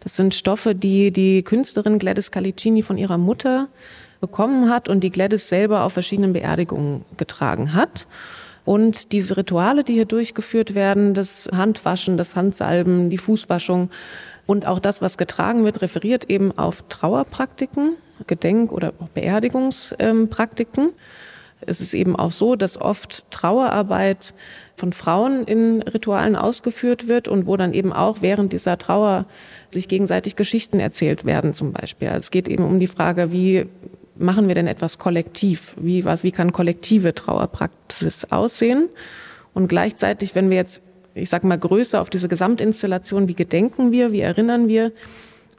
Das 0.00 0.16
sind 0.16 0.34
Stoffe, 0.34 0.74
die 0.74 1.12
die 1.12 1.44
Künstlerin 1.44 2.00
Gladys 2.00 2.32
Calicini 2.32 2.82
von 2.82 2.98
ihrer 2.98 3.18
Mutter 3.18 3.68
bekommen 4.22 4.70
hat 4.70 4.88
und 4.88 5.00
die 5.00 5.10
Gladys 5.10 5.48
selber 5.48 5.82
auf 5.82 5.92
verschiedenen 5.92 6.32
Beerdigungen 6.32 7.04
getragen 7.18 7.74
hat. 7.74 8.06
Und 8.64 9.10
diese 9.10 9.36
Rituale, 9.36 9.82
die 9.82 9.94
hier 9.94 10.06
durchgeführt 10.06 10.74
werden, 10.74 11.12
das 11.12 11.50
Handwaschen, 11.52 12.16
das 12.16 12.36
Handsalben, 12.36 13.10
die 13.10 13.18
Fußwaschung 13.18 13.90
und 14.46 14.66
auch 14.66 14.78
das, 14.78 15.02
was 15.02 15.18
getragen 15.18 15.64
wird, 15.64 15.82
referiert 15.82 16.30
eben 16.30 16.56
auf 16.56 16.84
Trauerpraktiken, 16.88 17.96
Gedenk- 18.28 18.70
oder 18.70 18.92
Beerdigungspraktiken. 19.14 20.90
Es 21.64 21.80
ist 21.80 21.94
eben 21.94 22.16
auch 22.16 22.32
so, 22.32 22.56
dass 22.56 22.80
oft 22.80 23.24
Trauerarbeit 23.30 24.34
von 24.76 24.92
Frauen 24.92 25.44
in 25.44 25.82
Ritualen 25.82 26.34
ausgeführt 26.34 27.08
wird 27.08 27.28
und 27.28 27.46
wo 27.46 27.56
dann 27.56 27.72
eben 27.72 27.92
auch 27.92 28.18
während 28.20 28.52
dieser 28.52 28.78
Trauer 28.78 29.26
sich 29.70 29.86
gegenseitig 29.86 30.34
Geschichten 30.34 30.80
erzählt 30.80 31.24
werden 31.24 31.54
zum 31.54 31.72
Beispiel. 31.72 32.08
Also 32.08 32.18
es 32.18 32.30
geht 32.30 32.48
eben 32.48 32.64
um 32.64 32.80
die 32.80 32.86
Frage, 32.88 33.32
wie 33.32 33.66
machen 34.16 34.48
wir 34.48 34.54
denn 34.54 34.66
etwas 34.66 34.98
kollektiv? 34.98 35.74
Wie, 35.78 36.04
was, 36.04 36.24
wie 36.24 36.32
kann 36.32 36.52
kollektive 36.52 37.14
Trauerpraxis 37.14 38.26
aussehen? 38.30 38.88
Und 39.54 39.68
gleichzeitig, 39.68 40.34
wenn 40.34 40.50
wir 40.50 40.56
jetzt, 40.56 40.82
ich 41.14 41.28
sag 41.28 41.44
mal, 41.44 41.58
größer 41.58 42.00
auf 42.00 42.10
diese 42.10 42.28
Gesamtinstallation, 42.28 43.28
wie 43.28 43.34
gedenken 43.34 43.92
wir, 43.92 44.12
wie 44.12 44.20
erinnern 44.20 44.68
wir, 44.68 44.92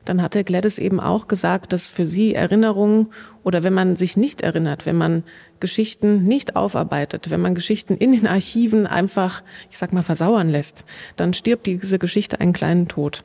dann 0.06 0.22
hatte 0.22 0.44
Gladys 0.44 0.78
eben 0.78 1.00
auch 1.00 1.28
gesagt, 1.28 1.74
dass 1.74 1.92
für 1.92 2.06
sie 2.06 2.34
Erinnerungen 2.34 3.08
oder 3.44 3.64
wenn 3.64 3.74
man 3.74 3.96
sich 3.96 4.18
nicht 4.18 4.42
erinnert, 4.42 4.86
wenn 4.86 4.98
man 4.98 5.24
Geschichten 5.60 6.26
nicht 6.26 6.56
aufarbeitet, 6.58 7.30
wenn 7.30 7.40
man 7.40 7.56
Geschichten 7.56 7.96
in 7.96 8.12
den 8.12 8.28
Archiven 8.28 8.86
einfach, 8.86 9.44
ich 9.72 9.78
sag 9.78 9.94
mal, 9.94 10.04
versauern 10.04 10.50
lässt, 10.50 10.84
dann 11.16 11.34
stirbt 11.34 11.68
diese 11.68 12.00
Geschichte 12.00 12.42
einen 12.42 12.54
kleinen 12.54 12.88
Tod. 12.90 13.24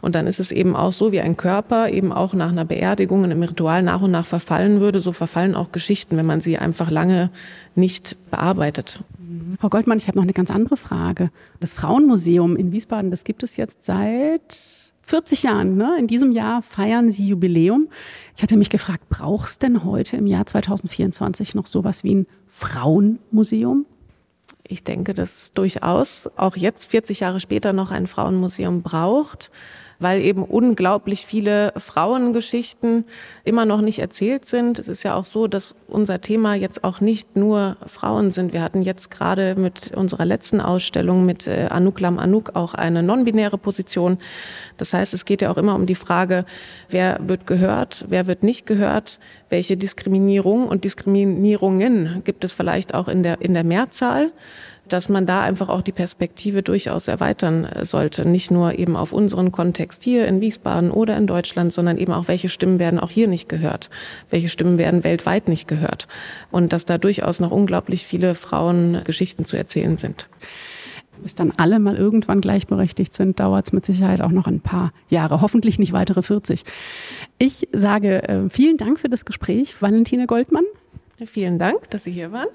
Und 0.00 0.14
dann 0.14 0.26
ist 0.26 0.40
es 0.40 0.52
eben 0.52 0.76
auch 0.76 0.92
so, 0.92 1.12
wie 1.12 1.20
ein 1.20 1.36
Körper 1.36 1.90
eben 1.90 2.12
auch 2.12 2.32
nach 2.32 2.50
einer 2.50 2.64
Beerdigung 2.64 3.24
in 3.24 3.32
einem 3.32 3.42
Ritual 3.42 3.82
nach 3.82 4.02
und 4.02 4.12
nach 4.12 4.26
verfallen 4.26 4.80
würde, 4.80 5.00
so 5.00 5.12
verfallen 5.12 5.56
auch 5.56 5.72
Geschichten, 5.72 6.16
wenn 6.16 6.26
man 6.26 6.40
sie 6.40 6.58
einfach 6.58 6.90
lange 6.90 7.30
nicht 7.74 8.16
bearbeitet. 8.30 9.02
Frau 9.60 9.68
Goldmann, 9.68 9.98
ich 9.98 10.06
habe 10.06 10.16
noch 10.16 10.24
eine 10.24 10.32
ganz 10.32 10.50
andere 10.50 10.76
Frage. 10.76 11.30
Das 11.60 11.74
Frauenmuseum 11.74 12.56
in 12.56 12.72
Wiesbaden, 12.72 13.10
das 13.10 13.24
gibt 13.24 13.42
es 13.42 13.56
jetzt 13.56 13.84
seit 13.84 14.89
40 15.10 15.42
Jahren. 15.42 15.76
Ne? 15.76 15.96
In 15.98 16.06
diesem 16.06 16.30
Jahr 16.30 16.62
feiern 16.62 17.10
Sie 17.10 17.26
Jubiläum. 17.26 17.88
Ich 18.36 18.42
hatte 18.44 18.56
mich 18.56 18.70
gefragt, 18.70 19.08
braucht 19.08 19.48
es 19.48 19.58
denn 19.58 19.84
heute 19.84 20.16
im 20.16 20.26
Jahr 20.26 20.46
2024 20.46 21.56
noch 21.56 21.66
sowas 21.66 22.04
wie 22.04 22.14
ein 22.14 22.26
Frauenmuseum? 22.46 23.86
Ich 24.62 24.84
denke, 24.84 25.12
dass 25.12 25.52
durchaus 25.52 26.30
auch 26.36 26.56
jetzt 26.56 26.92
40 26.92 27.20
Jahre 27.20 27.40
später 27.40 27.72
noch 27.72 27.90
ein 27.90 28.06
Frauenmuseum 28.06 28.82
braucht 28.82 29.50
weil 30.00 30.22
eben 30.22 30.42
unglaublich 30.42 31.26
viele 31.26 31.72
Frauengeschichten 31.76 33.04
immer 33.44 33.66
noch 33.66 33.82
nicht 33.82 33.98
erzählt 33.98 34.46
sind. 34.46 34.78
Es 34.78 34.88
ist 34.88 35.02
ja 35.02 35.14
auch 35.14 35.26
so, 35.26 35.46
dass 35.46 35.76
unser 35.86 36.20
Thema 36.20 36.54
jetzt 36.54 36.82
auch 36.82 37.00
nicht 37.00 37.36
nur 37.36 37.76
Frauen 37.86 38.30
sind. 38.30 38.52
Wir 38.54 38.62
hatten 38.62 38.82
jetzt 38.82 39.10
gerade 39.10 39.54
mit 39.54 39.92
unserer 39.94 40.24
letzten 40.24 40.60
Ausstellung 40.60 41.26
mit 41.26 41.46
äh, 41.46 41.68
Anouk 41.70 42.00
Lam 42.00 42.18
Anouk 42.18 42.56
auch 42.56 42.74
eine 42.74 43.02
non-binäre 43.02 43.58
Position. 43.58 44.18
Das 44.78 44.94
heißt, 44.94 45.12
es 45.12 45.26
geht 45.26 45.42
ja 45.42 45.50
auch 45.50 45.58
immer 45.58 45.74
um 45.74 45.84
die 45.84 45.94
Frage, 45.94 46.46
wer 46.88 47.20
wird 47.22 47.46
gehört, 47.46 48.06
wer 48.08 48.26
wird 48.26 48.42
nicht 48.42 48.64
gehört, 48.64 49.20
welche 49.50 49.76
Diskriminierung 49.76 50.66
und 50.66 50.84
Diskriminierungen 50.84 52.22
gibt 52.24 52.44
es 52.44 52.54
vielleicht 52.54 52.94
auch 52.94 53.08
in 53.08 53.22
der, 53.22 53.42
in 53.42 53.52
der 53.52 53.64
Mehrzahl. 53.64 54.32
Dass 54.92 55.08
man 55.08 55.26
da 55.26 55.42
einfach 55.42 55.68
auch 55.68 55.82
die 55.82 55.92
Perspektive 55.92 56.62
durchaus 56.62 57.08
erweitern 57.08 57.64
äh, 57.64 57.84
sollte. 57.84 58.24
Nicht 58.26 58.50
nur 58.50 58.78
eben 58.78 58.96
auf 58.96 59.12
unseren 59.12 59.52
Kontext 59.52 60.02
hier 60.02 60.26
in 60.26 60.40
Wiesbaden 60.40 60.90
oder 60.90 61.16
in 61.16 61.26
Deutschland, 61.26 61.72
sondern 61.72 61.98
eben 61.98 62.12
auch, 62.12 62.28
welche 62.28 62.48
Stimmen 62.48 62.78
werden 62.78 63.00
auch 63.00 63.10
hier 63.10 63.28
nicht 63.28 63.48
gehört, 63.48 63.90
welche 64.30 64.48
Stimmen 64.48 64.78
werden 64.78 65.04
weltweit 65.04 65.48
nicht 65.48 65.68
gehört. 65.68 66.08
Und 66.50 66.72
dass 66.72 66.84
da 66.84 66.98
durchaus 66.98 67.40
noch 67.40 67.50
unglaublich 67.50 68.06
viele 68.06 68.34
Frauen 68.34 69.00
Geschichten 69.04 69.44
zu 69.44 69.56
erzählen 69.56 69.98
sind. 69.98 70.28
Bis 71.22 71.34
dann 71.34 71.52
alle 71.56 71.78
mal 71.78 71.96
irgendwann 71.96 72.40
gleichberechtigt 72.40 73.14
sind, 73.14 73.40
dauert 73.40 73.66
es 73.66 73.72
mit 73.72 73.84
Sicherheit 73.84 74.20
auch 74.20 74.30
noch 74.30 74.46
ein 74.46 74.60
paar 74.60 74.92
Jahre, 75.08 75.40
hoffentlich 75.42 75.78
nicht 75.78 75.92
weitere 75.92 76.22
40. 76.22 76.64
Ich 77.38 77.68
sage 77.72 78.22
äh, 78.28 78.48
vielen 78.48 78.78
Dank 78.78 78.98
für 78.98 79.08
das 79.08 79.24
Gespräch, 79.24 79.80
Valentine 79.80 80.26
Goldmann. 80.26 80.64
Vielen 81.26 81.58
Dank, 81.58 81.90
dass 81.90 82.04
Sie 82.04 82.12
hier 82.12 82.32
waren. 82.32 82.48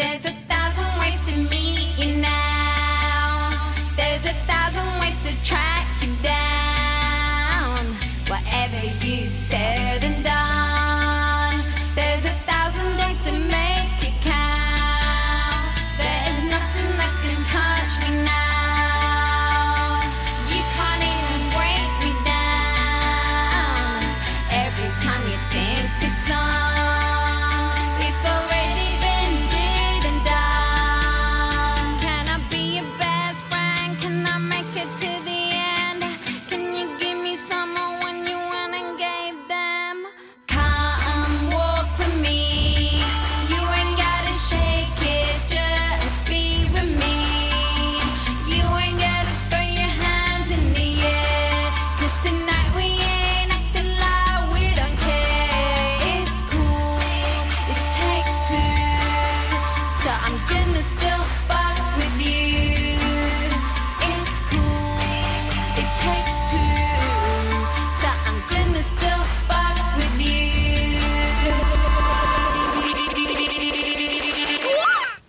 There's 0.00 0.24
a 0.24 0.32
thousand 0.48 0.98
ways 0.98 1.20
to 1.26 1.36
meet 1.50 1.98
you 1.98 2.16
now. 2.22 3.74
There's 3.98 4.24
a 4.24 4.32
thousand 4.48 4.98
ways 4.98 5.14
to 5.26 5.44
track 5.44 5.86
you 6.00 6.16
down. 6.22 7.94
Whatever 8.26 8.80
you 9.04 9.26
said 9.26 10.02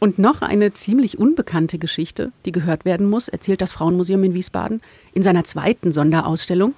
Und 0.04 0.18
noch 0.18 0.42
eine 0.42 0.74
ziemlich 0.74 1.20
unbekannte 1.20 1.78
Geschichte, 1.78 2.32
die 2.46 2.52
gehört 2.52 2.86
werden 2.86 3.08
muss, 3.08 3.28
erzählt 3.28 3.62
das 3.62 3.72
Frauenmuseum 3.72 4.24
in 4.24 4.34
Wiesbaden 4.34 4.82
in 5.14 5.22
seiner 5.22 5.44
zweiten 5.44 5.94
Sonderausstellung. 5.94 6.74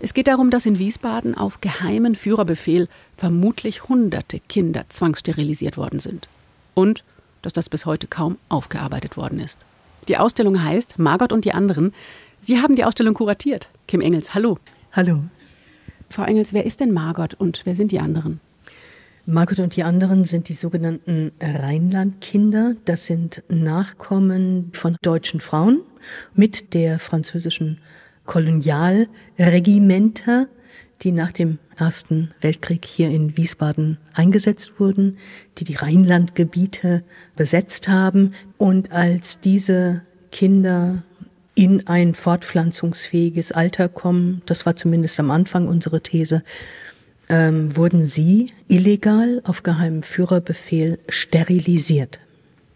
Es 0.00 0.12
geht 0.12 0.26
darum, 0.26 0.50
dass 0.50 0.66
in 0.66 0.80
Wiesbaden 0.80 1.36
auf 1.36 1.60
geheimen 1.60 2.16
Führerbefehl 2.16 2.88
vermutlich 3.16 3.88
hunderte 3.88 4.40
Kinder 4.40 4.86
zwangssterilisiert 4.88 5.76
worden 5.76 6.00
sind. 6.00 6.28
Und 6.74 7.04
dass 7.42 7.52
das 7.52 7.68
bis 7.68 7.86
heute 7.86 8.08
kaum 8.08 8.38
aufgearbeitet 8.48 9.16
worden 9.16 9.38
ist. 9.38 9.60
Die 10.08 10.16
Ausstellung 10.16 10.60
heißt 10.60 10.98
Margot 10.98 11.32
und 11.32 11.44
die 11.44 11.52
anderen. 11.52 11.94
Sie 12.40 12.60
haben 12.60 12.74
die 12.74 12.84
Ausstellung 12.84 13.14
kuratiert. 13.14 13.68
Kim 13.86 14.00
Engels, 14.00 14.34
hallo. 14.34 14.58
Hallo. 14.90 15.22
Frau 16.10 16.24
Engels, 16.24 16.52
wer 16.52 16.66
ist 16.66 16.80
denn 16.80 16.92
Margot 16.92 17.34
und 17.34 17.60
wer 17.66 17.76
sind 17.76 17.92
die 17.92 18.00
anderen? 18.00 18.40
Margot 19.26 19.58
und 19.58 19.74
die 19.74 19.84
anderen 19.84 20.24
sind 20.24 20.50
die 20.50 20.54
sogenannten 20.54 21.32
Rheinlandkinder. 21.40 22.76
Das 22.84 23.06
sind 23.06 23.42
Nachkommen 23.48 24.68
von 24.74 24.98
deutschen 25.00 25.40
Frauen 25.40 25.80
mit 26.34 26.74
der 26.74 26.98
französischen 26.98 27.78
Kolonialregimenter, 28.26 30.46
die 31.00 31.10
nach 31.10 31.32
dem 31.32 31.58
Ersten 31.76 32.32
Weltkrieg 32.42 32.84
hier 32.84 33.08
in 33.08 33.38
Wiesbaden 33.38 33.96
eingesetzt 34.12 34.78
wurden, 34.78 35.16
die 35.56 35.64
die 35.64 35.76
Rheinlandgebiete 35.76 37.02
besetzt 37.34 37.88
haben. 37.88 38.34
Und 38.58 38.92
als 38.92 39.40
diese 39.40 40.02
Kinder 40.32 41.02
in 41.54 41.86
ein 41.86 42.12
fortpflanzungsfähiges 42.12 43.52
Alter 43.52 43.88
kommen, 43.88 44.42
das 44.44 44.66
war 44.66 44.76
zumindest 44.76 45.18
am 45.18 45.30
Anfang 45.30 45.66
unsere 45.66 46.02
These, 46.02 46.42
ähm, 47.28 47.76
wurden 47.76 48.04
sie 48.04 48.52
illegal 48.68 49.40
auf 49.44 49.62
geheimen 49.62 50.02
Führerbefehl 50.02 50.98
sterilisiert. 51.08 52.20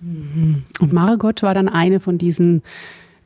Und 0.00 0.92
Margot 0.92 1.42
war 1.42 1.54
dann 1.54 1.68
eine 1.68 2.00
von 2.00 2.18
diesen 2.18 2.62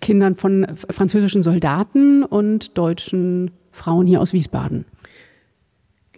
Kindern 0.00 0.36
von 0.36 0.66
französischen 0.90 1.42
Soldaten 1.42 2.24
und 2.24 2.76
deutschen 2.78 3.50
Frauen 3.70 4.06
hier 4.06 4.20
aus 4.20 4.32
Wiesbaden. 4.32 4.84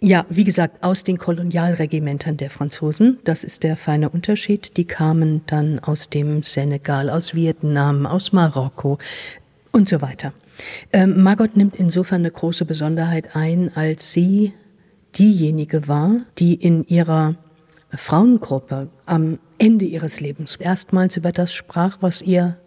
Ja, 0.01 0.25
wie 0.29 0.43
gesagt, 0.43 0.83
aus 0.83 1.03
den 1.03 1.17
Kolonialregimentern 1.17 2.37
der 2.37 2.49
Franzosen. 2.49 3.17
Das 3.23 3.43
ist 3.43 3.63
der 3.63 3.77
feine 3.77 4.09
Unterschied. 4.09 4.75
Die 4.77 4.85
kamen 4.85 5.41
dann 5.47 5.79
aus 5.79 6.09
dem 6.09 6.43
Senegal, 6.43 7.09
aus 7.09 7.33
Vietnam, 7.33 8.05
aus 8.05 8.33
Marokko 8.33 8.97
und 9.71 9.87
so 9.87 10.01
weiter. 10.01 10.33
Ähm, 10.91 11.23
Margot 11.23 11.55
nimmt 11.55 11.75
insofern 11.75 12.21
eine 12.21 12.31
große 12.31 12.65
Besonderheit 12.65 13.35
ein, 13.35 13.71
als 13.75 14.11
sie 14.11 14.53
diejenige 15.17 15.87
war, 15.87 16.21
die 16.37 16.55
in 16.55 16.85
ihrer 16.85 17.35
Frauengruppe 17.91 18.89
am 19.05 19.39
Ende 19.57 19.85
ihres 19.85 20.19
Lebens 20.19 20.57
erstmals 20.57 21.17
über 21.17 21.31
das 21.31 21.53
sprach, 21.53 21.97
was 22.01 22.21
ihr 22.21 22.57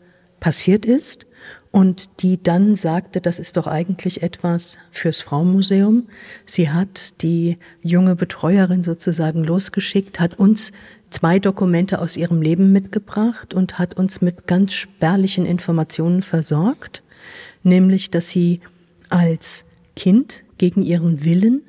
passiert 0.40 0.86
ist 0.86 1.26
und 1.70 2.22
die 2.22 2.42
dann 2.42 2.76
sagte, 2.76 3.20
das 3.20 3.38
ist 3.38 3.56
doch 3.56 3.66
eigentlich 3.66 4.22
etwas 4.22 4.78
fürs 4.90 5.20
Frauenmuseum. 5.20 6.08
Sie 6.46 6.70
hat 6.70 7.22
die 7.22 7.58
junge 7.82 8.16
Betreuerin 8.16 8.82
sozusagen 8.82 9.44
losgeschickt, 9.44 10.20
hat 10.20 10.38
uns 10.38 10.72
zwei 11.10 11.38
Dokumente 11.38 12.00
aus 12.00 12.16
ihrem 12.16 12.40
Leben 12.40 12.72
mitgebracht 12.72 13.52
und 13.52 13.78
hat 13.78 13.94
uns 13.94 14.20
mit 14.20 14.46
ganz 14.46 14.72
spärlichen 14.72 15.44
Informationen 15.44 16.22
versorgt, 16.22 17.02
nämlich, 17.62 18.10
dass 18.10 18.30
sie 18.30 18.60
als 19.08 19.64
Kind 19.96 20.44
gegen 20.58 20.82
ihren 20.82 21.24
Willen 21.24 21.62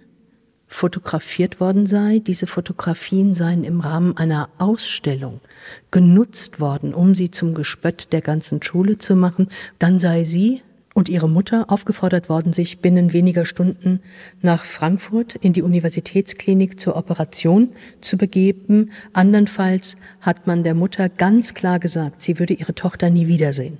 fotografiert 0.70 1.60
worden 1.60 1.88
sei. 1.88 2.20
Diese 2.20 2.48
Fotografien 2.48 3.34
seien 3.34 3.64
im 3.66 3.82
Rahmen 3.82 4.16
einer 4.16 4.50
Ausstellung 4.60 5.42
genutzt 5.92 6.62
worden, 6.62 6.94
um 6.94 7.16
sie 7.16 7.32
zum 7.32 7.56
Gespött 7.56 8.14
der 8.14 8.22
ganzen 8.22 8.62
Schule 8.62 9.00
zu 9.00 9.16
machen. 9.16 9.50
Dann 9.80 10.00
sei 10.00 10.24
sie 10.24 10.62
und 10.94 11.10
ihre 11.10 11.30
Mutter 11.30 11.66
aufgefordert 11.70 12.30
worden, 12.30 12.54
sich 12.54 12.80
binnen 12.80 13.14
weniger 13.14 13.46
Stunden 13.46 14.00
nach 14.42 14.64
Frankfurt 14.64 15.36
in 15.36 15.54
die 15.54 15.62
Universitätsklinik 15.62 16.80
zur 16.80 16.96
Operation 16.96 17.70
zu 18.02 18.18
begeben. 18.18 18.92
Andernfalls 19.14 19.98
hat 20.22 20.46
man 20.46 20.64
der 20.64 20.76
Mutter 20.76 21.10
ganz 21.10 21.54
klar 21.54 21.80
gesagt, 21.80 22.22
sie 22.22 22.38
würde 22.38 22.54
ihre 22.54 22.76
Tochter 22.76 23.10
nie 23.10 23.28
wiedersehen. 23.28 23.80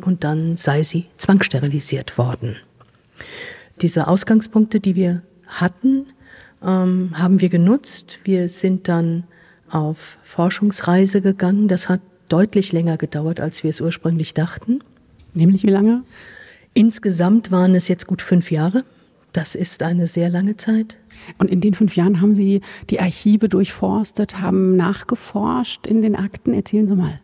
Und 0.00 0.24
dann 0.24 0.56
sei 0.56 0.84
sie 0.84 1.06
zwangssterilisiert 1.16 2.18
worden. 2.18 2.56
Diese 3.80 4.06
Ausgangspunkte, 4.06 4.78
die 4.78 4.94
wir 4.94 5.22
hatten, 5.46 6.07
ähm, 6.62 7.10
haben 7.14 7.40
wir 7.40 7.48
genutzt. 7.48 8.18
Wir 8.24 8.48
sind 8.48 8.88
dann 8.88 9.24
auf 9.70 10.18
Forschungsreise 10.22 11.20
gegangen. 11.20 11.68
Das 11.68 11.88
hat 11.88 12.00
deutlich 12.28 12.72
länger 12.72 12.96
gedauert, 12.96 13.40
als 13.40 13.62
wir 13.62 13.70
es 13.70 13.80
ursprünglich 13.80 14.34
dachten. 14.34 14.80
Nämlich 15.34 15.62
wie 15.62 15.70
lange? 15.70 16.04
Insgesamt 16.74 17.50
waren 17.50 17.74
es 17.74 17.88
jetzt 17.88 18.06
gut 18.06 18.22
fünf 18.22 18.50
Jahre. 18.50 18.84
Das 19.32 19.54
ist 19.54 19.82
eine 19.82 20.06
sehr 20.06 20.30
lange 20.30 20.56
Zeit. 20.56 20.98
Und 21.38 21.50
in 21.50 21.60
den 21.60 21.74
fünf 21.74 21.96
Jahren 21.96 22.20
haben 22.20 22.34
Sie 22.34 22.60
die 22.90 23.00
Archive 23.00 23.48
durchforstet, 23.48 24.40
haben 24.40 24.76
nachgeforscht 24.76 25.86
in 25.86 26.02
den 26.02 26.16
Akten. 26.16 26.54
Erzählen 26.54 26.88
Sie 26.88 26.94
mal. 26.94 27.20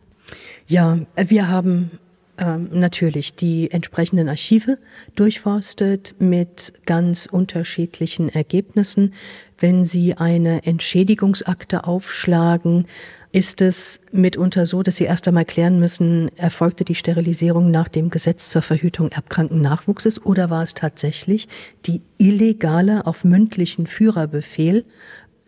Ja, 0.67 0.99
wir 1.17 1.49
haben 1.49 1.91
ähm, 2.39 2.69
natürlich 2.73 3.35
die 3.35 3.71
entsprechenden 3.71 4.29
Archive 4.29 4.79
durchforstet 5.15 6.15
mit 6.19 6.73
ganz 6.87 7.27
unterschiedlichen 7.27 8.29
Ergebnissen. 8.29 9.15
Wenn 9.59 9.87
Sie 9.87 10.15
eine 10.15 10.65
Entschädigungsakte 10.65 11.85
aufschlagen, 11.85 12.87
ist 13.31 13.61
es 13.61 14.01
mitunter 14.13 14.67
so, 14.67 14.83
dass 14.83 14.97
Sie 14.97 15.05
erst 15.05 15.27
einmal 15.27 15.45
klären 15.45 15.79
müssen, 15.79 16.31
erfolgte 16.37 16.85
die 16.85 16.95
Sterilisierung 16.95 17.71
nach 17.71 17.89
dem 17.89 18.11
Gesetz 18.11 18.51
zur 18.51 18.63
Verhütung 18.63 19.11
erbkranken 19.11 19.61
Nachwuchses 19.61 20.25
oder 20.25 20.51
war 20.51 20.63
es 20.63 20.75
tatsächlich 20.75 21.49
die 21.87 22.03
illegale 22.19 23.07
auf 23.07 23.25
mündlichen 23.25 23.87
Führerbefehl 23.87 24.85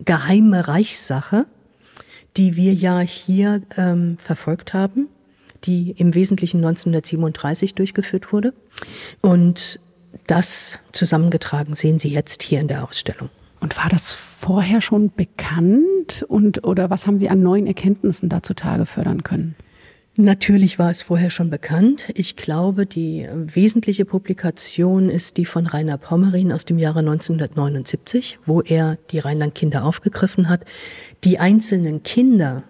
geheime 0.05 0.68
Reichssache, 0.68 1.46
die 2.37 2.57
wir 2.57 2.75
ja 2.75 3.01
hier 3.01 3.62
ähm, 3.77 4.18
verfolgt 4.18 4.75
haben, 4.75 5.09
die 5.64 5.92
im 5.92 6.14
Wesentlichen 6.14 6.59
1937 6.59 7.75
durchgeführt 7.75 8.33
wurde. 8.33 8.55
Und 9.21 9.81
das 10.27 10.79
zusammengetragen 10.92 11.75
sehen 11.75 11.99
Sie 11.99 12.09
jetzt 12.09 12.42
hier 12.42 12.61
in 12.61 12.69
der 12.69 12.85
Ausstellung. 12.85 13.31
Und 13.61 13.77
war 13.77 13.88
das 13.88 14.12
vorher 14.12 14.81
schon 14.81 15.11
bekannt 15.14 16.25
und 16.29 16.64
oder 16.64 16.90
was 16.90 17.07
haben 17.07 17.19
Sie 17.19 17.29
an 17.29 17.42
neuen 17.42 17.66
Erkenntnissen 17.66 18.29
da 18.29 18.42
zutage 18.42 18.87
fördern 18.87 19.23
können? 19.23 19.57
Natürlich 20.19 20.79
war 20.79 20.90
es 20.90 21.03
vorher 21.03 21.29
schon 21.29 21.51
bekannt. 21.51 22.09
Ich 22.14 22.37
glaube, 22.37 22.87
die 22.87 23.29
wesentliche 23.31 24.07
Publikation 24.07 25.11
ist 25.11 25.37
die 25.37 25.45
von 25.45 25.66
Rainer 25.66 25.99
Pommerin 25.99 26.53
aus 26.53 26.64
dem 26.64 26.79
Jahre 26.79 27.01
1979, 27.01 28.38
wo 28.47 28.62
er 28.62 28.97
die 29.11 29.19
Rheinland-Kinder 29.19 29.85
aufgegriffen 29.85 30.49
hat. 30.49 30.64
Die 31.25 31.38
einzelnen 31.38 32.03
Kinder, 32.03 32.62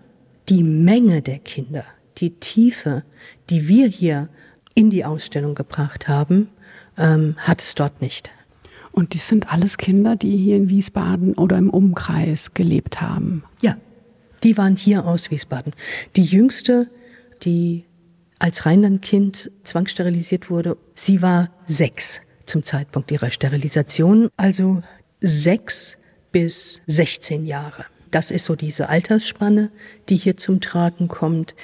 die 0.49 0.65
Menge 0.65 1.23
der 1.23 1.39
Kinder, 1.39 1.85
die 2.19 2.31
Tiefe, 2.31 3.05
die 3.51 3.69
wir 3.69 3.89
hier 3.89 4.29
in 4.75 4.91
die 4.91 5.05
Ausstellung 5.05 5.55
gebracht 5.55 6.09
haben, 6.09 6.49
ähm, 6.99 7.35
hat 7.39 7.63
es 7.63 7.75
dort 7.75 8.01
nicht. 8.01 8.31
Und 8.93 9.13
die 9.13 9.19
sind 9.19 9.53
alles 9.53 9.77
Kinder, 9.77 10.17
die 10.17 10.37
hier 10.37 10.57
in 10.57 10.69
Wiesbaden 10.69 11.35
oder 11.35 11.59
im 11.59 11.71
Umkreis 11.71 12.55
gelebt 12.55 13.03
haben. 13.03 13.45
Ja, 13.61 13.77
die 14.43 14.57
waren 14.57 14.77
hier 14.77 15.07
aus 15.07 15.31
Wiesbaden. 15.31 15.73
Die 16.17 16.25
jüngste, 16.25 16.89
die 17.43 17.85
als 18.39 18.65
Rheinlandkind 18.65 19.51
zwangssterilisiert 19.65 20.51
wurde, 20.51 20.77
sie 20.95 21.21
war 21.21 21.51
sechs 21.67 22.21
zum 22.47 22.65
Zeitpunkt 22.65 23.11
ihrer 23.11 23.31
Sterilisation, 23.31 24.31
also 24.37 24.83
sechs 25.21 25.99
bis 26.33 26.81
16 26.87 27.47
Jahre. 27.47 27.87
Das 28.11 28.31
ist 28.31 28.45
so 28.45 28.57
diese 28.57 28.89
Altersspanne, 28.89 29.71
die 30.09 30.17
hier 30.17 30.37
zum 30.37 30.61
Tragen 30.61 31.09
kommt. 31.09 31.55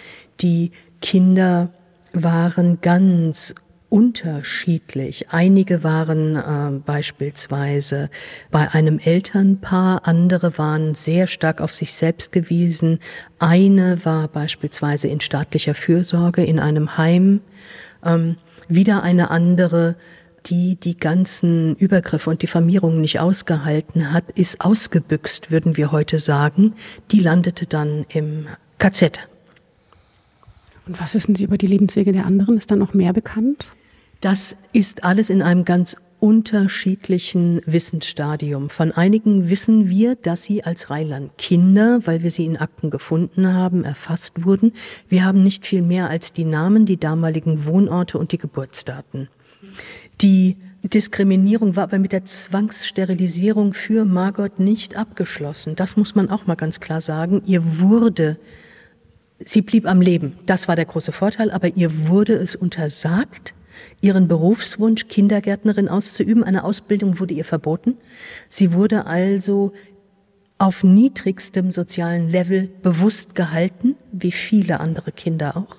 Die 0.40 0.72
Kinder 1.00 1.70
waren 2.12 2.80
ganz 2.80 3.54
unterschiedlich. 3.92 5.26
Einige 5.32 5.84
waren 5.84 6.36
äh, 6.36 6.80
beispielsweise 6.80 8.08
bei 8.50 8.70
einem 8.70 8.98
Elternpaar, 8.98 10.08
andere 10.08 10.56
waren 10.56 10.94
sehr 10.94 11.26
stark 11.26 11.60
auf 11.60 11.74
sich 11.74 11.92
selbst 11.92 12.32
gewiesen. 12.32 13.00
Eine 13.38 14.02
war 14.06 14.28
beispielsweise 14.28 15.08
in 15.08 15.20
staatlicher 15.20 15.74
Fürsorge 15.74 16.42
in 16.42 16.58
einem 16.58 16.96
Heim. 16.96 17.42
Ähm, 18.02 18.36
wieder 18.66 19.02
eine 19.02 19.30
andere, 19.30 19.96
die 20.46 20.76
die 20.76 20.96
ganzen 20.96 21.76
Übergriffe 21.76 22.30
und 22.30 22.42
Diffamierungen 22.42 23.00
nicht 23.00 23.20
ausgehalten 23.20 24.12
hat, 24.12 24.24
ist 24.34 24.60
ausgebüxt, 24.60 25.50
würden 25.50 25.76
wir 25.76 25.92
heute 25.92 26.18
sagen. 26.18 26.74
Die 27.10 27.20
landete 27.20 27.66
dann 27.66 28.04
im 28.08 28.46
KZ. 28.78 29.18
Und 30.86 31.00
was 31.00 31.14
wissen 31.14 31.34
Sie 31.34 31.44
über 31.44 31.58
die 31.58 31.66
Lebenswege 31.66 32.12
der 32.12 32.26
anderen? 32.26 32.56
Ist 32.56 32.70
da 32.70 32.76
noch 32.76 32.94
mehr 32.94 33.12
bekannt? 33.12 33.72
Das 34.20 34.56
ist 34.72 35.04
alles 35.04 35.30
in 35.30 35.42
einem 35.42 35.64
ganz 35.64 35.96
unterschiedlichen 36.22 37.60
Wissensstadium. 37.66 38.70
Von 38.70 38.92
einigen 38.92 39.50
wissen 39.50 39.88
wir, 39.88 40.14
dass 40.14 40.44
sie 40.44 40.62
als 40.62 40.88
Rheinland 40.88 41.36
Kinder, 41.36 41.98
weil 42.04 42.22
wir 42.22 42.30
sie 42.30 42.44
in 42.44 42.56
Akten 42.56 42.90
gefunden 42.90 43.52
haben, 43.52 43.82
erfasst 43.82 44.44
wurden. 44.44 44.72
Wir 45.08 45.24
haben 45.24 45.42
nicht 45.42 45.66
viel 45.66 45.82
mehr 45.82 46.08
als 46.08 46.32
die 46.32 46.44
Namen, 46.44 46.86
die 46.86 46.96
damaligen 46.96 47.64
Wohnorte 47.66 48.18
und 48.18 48.30
die 48.30 48.38
Geburtsdaten. 48.38 49.28
Die 50.22 50.56
Diskriminierung 50.84 51.74
war 51.74 51.84
aber 51.84 51.98
mit 51.98 52.12
der 52.12 52.24
Zwangssterilisierung 52.24 53.74
für 53.74 54.04
Margot 54.04 54.60
nicht 54.60 54.96
abgeschlossen. 54.96 55.74
Das 55.76 55.96
muss 55.96 56.14
man 56.14 56.30
auch 56.30 56.46
mal 56.46 56.54
ganz 56.54 56.80
klar 56.80 57.00
sagen. 57.00 57.42
Ihr 57.44 57.80
wurde, 57.80 58.38
sie 59.40 59.62
blieb 59.62 59.86
am 59.86 60.00
Leben. 60.00 60.38
Das 60.46 60.68
war 60.68 60.76
der 60.76 60.84
große 60.84 61.12
Vorteil, 61.12 61.50
aber 61.50 61.76
ihr 61.76 62.08
wurde 62.08 62.34
es 62.34 62.54
untersagt, 62.54 63.54
ihren 64.00 64.28
Berufswunsch, 64.28 65.08
Kindergärtnerin 65.08 65.88
auszuüben. 65.88 66.44
Eine 66.44 66.62
Ausbildung 66.64 67.18
wurde 67.18 67.34
ihr 67.34 67.44
verboten. 67.44 67.96
Sie 68.48 68.74
wurde 68.74 69.06
also 69.06 69.72
auf 70.58 70.84
niedrigstem 70.84 71.72
sozialen 71.72 72.28
Level 72.28 72.68
bewusst 72.82 73.34
gehalten, 73.34 73.96
wie 74.12 74.30
viele 74.30 74.78
andere 74.78 75.10
Kinder 75.10 75.56
auch. 75.56 75.76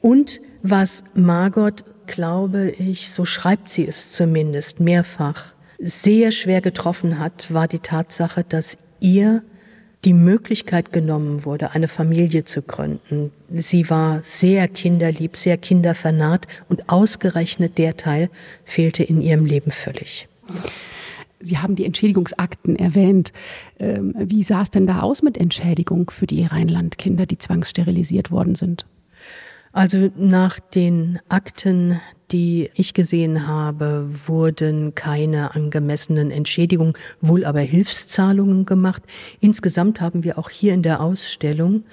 Und 0.00 0.40
was 0.62 1.04
Margot, 1.14 1.84
glaube 2.06 2.70
ich, 2.70 3.10
so 3.10 3.24
schreibt 3.24 3.68
sie 3.68 3.86
es 3.86 4.12
zumindest 4.12 4.80
mehrfach, 4.80 5.54
sehr 5.78 6.30
schwer 6.30 6.60
getroffen 6.60 7.18
hat, 7.18 7.52
war 7.52 7.66
die 7.68 7.80
Tatsache, 7.80 8.44
dass 8.44 8.78
ihr 9.00 9.42
die 10.04 10.14
Möglichkeit 10.14 10.92
genommen 10.92 11.44
wurde, 11.44 11.72
eine 11.72 11.88
Familie 11.88 12.44
zu 12.44 12.62
gründen. 12.62 13.30
Sie 13.48 13.88
war 13.88 14.22
sehr 14.22 14.66
kinderlieb, 14.68 15.36
sehr 15.36 15.56
kindervernaht 15.56 16.46
und 16.68 16.88
ausgerechnet 16.88 17.78
der 17.78 17.96
Teil 17.96 18.28
fehlte 18.64 19.04
in 19.04 19.20
ihrem 19.20 19.44
Leben 19.44 19.70
völlig. 19.70 20.28
Sie 21.40 21.58
haben 21.58 21.76
die 21.76 21.84
Entschädigungsakten 21.84 22.76
erwähnt. 22.76 23.32
Ähm, 23.78 24.14
wie 24.16 24.44
sah 24.44 24.62
es 24.62 24.70
denn 24.70 24.86
da 24.86 25.00
aus 25.00 25.22
mit 25.22 25.36
Entschädigung 25.36 26.10
für 26.10 26.26
die 26.26 26.44
Rheinlandkinder, 26.44 27.26
die 27.26 27.38
zwangssterilisiert 27.38 28.30
worden 28.30 28.54
sind? 28.54 28.86
Also 29.72 30.10
nach 30.16 30.60
den 30.60 31.18
Akten, 31.30 31.98
die 32.30 32.70
ich 32.74 32.92
gesehen 32.92 33.46
habe, 33.46 34.06
wurden 34.26 34.94
keine 34.94 35.54
angemessenen 35.54 36.30
Entschädigungen, 36.30 36.92
wohl 37.22 37.46
aber 37.46 37.60
Hilfszahlungen 37.60 38.66
gemacht. 38.66 39.02
Insgesamt 39.40 40.02
haben 40.02 40.24
wir 40.24 40.38
auch 40.38 40.50
hier 40.50 40.74
in 40.74 40.82
der 40.82 41.00
Ausstellung 41.00 41.84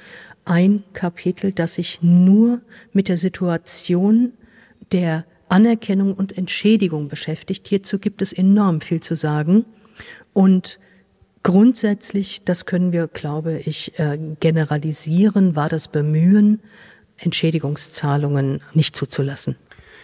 ein 0.43 0.83
Kapitel, 0.91 1.53
das 1.53 1.75
sich 1.75 1.99
nur 2.01 2.59
mit 2.91 3.07
der 3.07 3.17
Situation 3.17 4.33
der 4.91 5.25
Anerkennung 5.47 6.13
und 6.13 6.37
Entschädigung 6.37 7.07
beschäftigt. 7.07 7.67
Hierzu 7.67 7.97
gibt 7.97 8.21
es 8.21 8.33
enorm 8.33 8.81
viel 8.81 8.99
zu 8.99 9.15
sagen. 9.15 9.65
Und 10.33 10.79
grundsätzlich, 11.43 12.41
das 12.43 12.65
können 12.65 12.91
wir, 12.91 13.07
glaube 13.07 13.59
ich, 13.59 13.97
äh, 13.99 14.17
generalisieren, 14.39 15.55
war 15.55 15.69
das 15.69 15.87
Bemühen, 15.87 16.59
Entschädigungszahlungen 17.19 18.61
nicht 18.73 18.95
zuzulassen. 18.95 19.55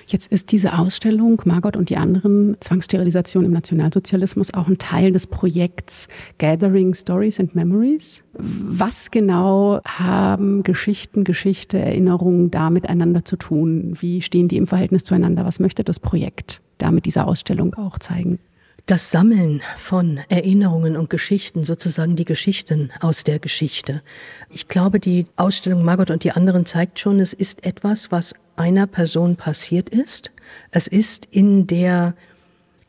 Jetzt 0.08 0.32
ist 0.32 0.52
diese 0.52 0.78
Ausstellung 0.78 1.42
Margot 1.46 1.76
und 1.76 1.90
die 1.90 1.98
anderen 1.98 2.58
Zwangssterilisation 2.60 3.44
im 3.44 3.52
Nationalsozialismus 3.52 4.54
auch 4.54 4.68
ein 4.68 4.78
Teil 4.78 5.12
des 5.12 5.26
Projekts 5.26 6.08
Gathering 6.38 6.94
Stories 6.94 7.40
and 7.40 7.56
Memories. 7.56 8.24
Was 8.34 9.10
genau 9.10 9.82
haben 9.84 10.62
Geschichten, 10.62 11.24
Geschichte, 11.24 11.80
Erinnerungen 11.80 12.52
da 12.52 12.70
miteinander 12.70 13.26
zu 13.26 13.36
tun? 13.36 13.98
Wie 14.00 14.22
stehen 14.22 14.48
die 14.48 14.58
im 14.58 14.68
Verhältnis 14.68 15.04
zueinander? 15.04 15.44
Was 15.44 15.60
möchte 15.60 15.84
das 15.84 16.00
Projekt 16.00 16.62
da 16.78 16.92
mit 16.92 17.06
dieser 17.06 17.28
Ausstellung 17.28 17.74
auch 17.74 17.98
zeigen? 17.98 18.38
Das 18.86 19.10
Sammeln 19.10 19.62
von 19.78 20.20
Erinnerungen 20.30 20.96
und 20.96 21.10
Geschichten, 21.10 21.64
sozusagen 21.64 22.16
die 22.16 22.26
Geschichten 22.26 22.92
aus 23.00 23.24
der 23.24 23.40
Geschichte. 23.40 24.04
Ich 24.50 24.68
glaube, 24.68 25.00
die 25.00 25.26
Ausstellung 25.38 25.84
Margot 25.84 26.12
und 26.12 26.24
die 26.24 26.32
anderen 26.32 26.66
zeigt 26.66 27.00
schon, 27.00 27.20
es 27.20 27.34
ist 27.34 27.66
etwas, 27.66 28.12
was 28.12 28.36
einer 28.56 28.86
Person 28.86 29.38
passiert 29.38 29.90
ist. 29.90 30.32
Es 30.70 30.88
ist 30.88 31.28
in 31.32 31.66
der 31.66 32.16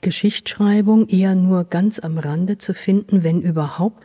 Geschichtsschreibung 0.02 1.08
eher 1.08 1.34
nur 1.34 1.64
ganz 1.64 1.98
am 1.98 2.18
Rande 2.18 2.58
zu 2.58 2.74
finden, 2.74 3.24
wenn 3.24 3.40
überhaupt. 3.40 4.04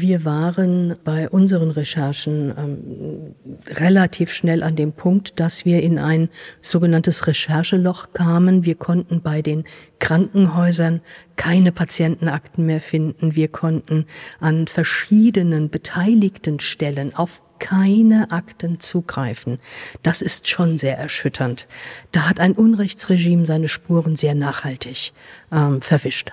Wir 0.00 0.24
waren 0.24 0.94
bei 1.02 1.28
unseren 1.28 1.70
Recherchen 1.70 2.54
ähm, 2.56 3.34
relativ 3.66 4.32
schnell 4.32 4.62
an 4.62 4.76
dem 4.76 4.92
Punkt, 4.92 5.40
dass 5.40 5.64
wir 5.64 5.82
in 5.82 5.98
ein 5.98 6.28
sogenanntes 6.62 7.26
Rechercheloch 7.26 8.12
kamen. 8.12 8.64
Wir 8.64 8.76
konnten 8.76 9.22
bei 9.22 9.42
den 9.42 9.64
Krankenhäusern 9.98 11.00
keine 11.34 11.72
Patientenakten 11.72 12.64
mehr 12.64 12.80
finden. 12.80 13.34
Wir 13.34 13.48
konnten 13.48 14.06
an 14.38 14.68
verschiedenen 14.68 15.68
beteiligten 15.68 16.60
Stellen 16.60 17.12
auf 17.16 17.42
keine 17.58 18.30
Akten 18.30 18.78
zugreifen. 18.78 19.58
Das 20.04 20.22
ist 20.22 20.48
schon 20.48 20.78
sehr 20.78 20.96
erschütternd. 20.96 21.66
Da 22.12 22.28
hat 22.28 22.38
ein 22.38 22.52
Unrechtsregime 22.52 23.46
seine 23.46 23.68
Spuren 23.68 24.14
sehr 24.14 24.36
nachhaltig 24.36 25.12
ähm, 25.50 25.80
verwischt. 25.80 26.32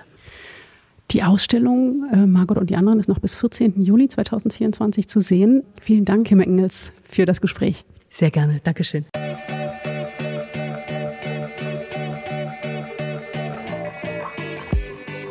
Die 1.12 1.22
Ausstellung 1.22 2.04
äh, 2.12 2.26
Margot 2.26 2.58
und 2.58 2.68
die 2.68 2.76
anderen 2.76 2.98
ist 2.98 3.08
noch 3.08 3.20
bis 3.20 3.36
14. 3.36 3.80
Juli 3.82 4.08
2024 4.08 5.08
zu 5.08 5.20
sehen. 5.20 5.62
Vielen 5.80 6.04
Dank, 6.04 6.26
Kim 6.26 6.40
Engels, 6.40 6.92
für 7.04 7.26
das 7.26 7.40
Gespräch. 7.40 7.84
Sehr 8.08 8.30
gerne. 8.30 8.60
Dankeschön. 8.64 9.04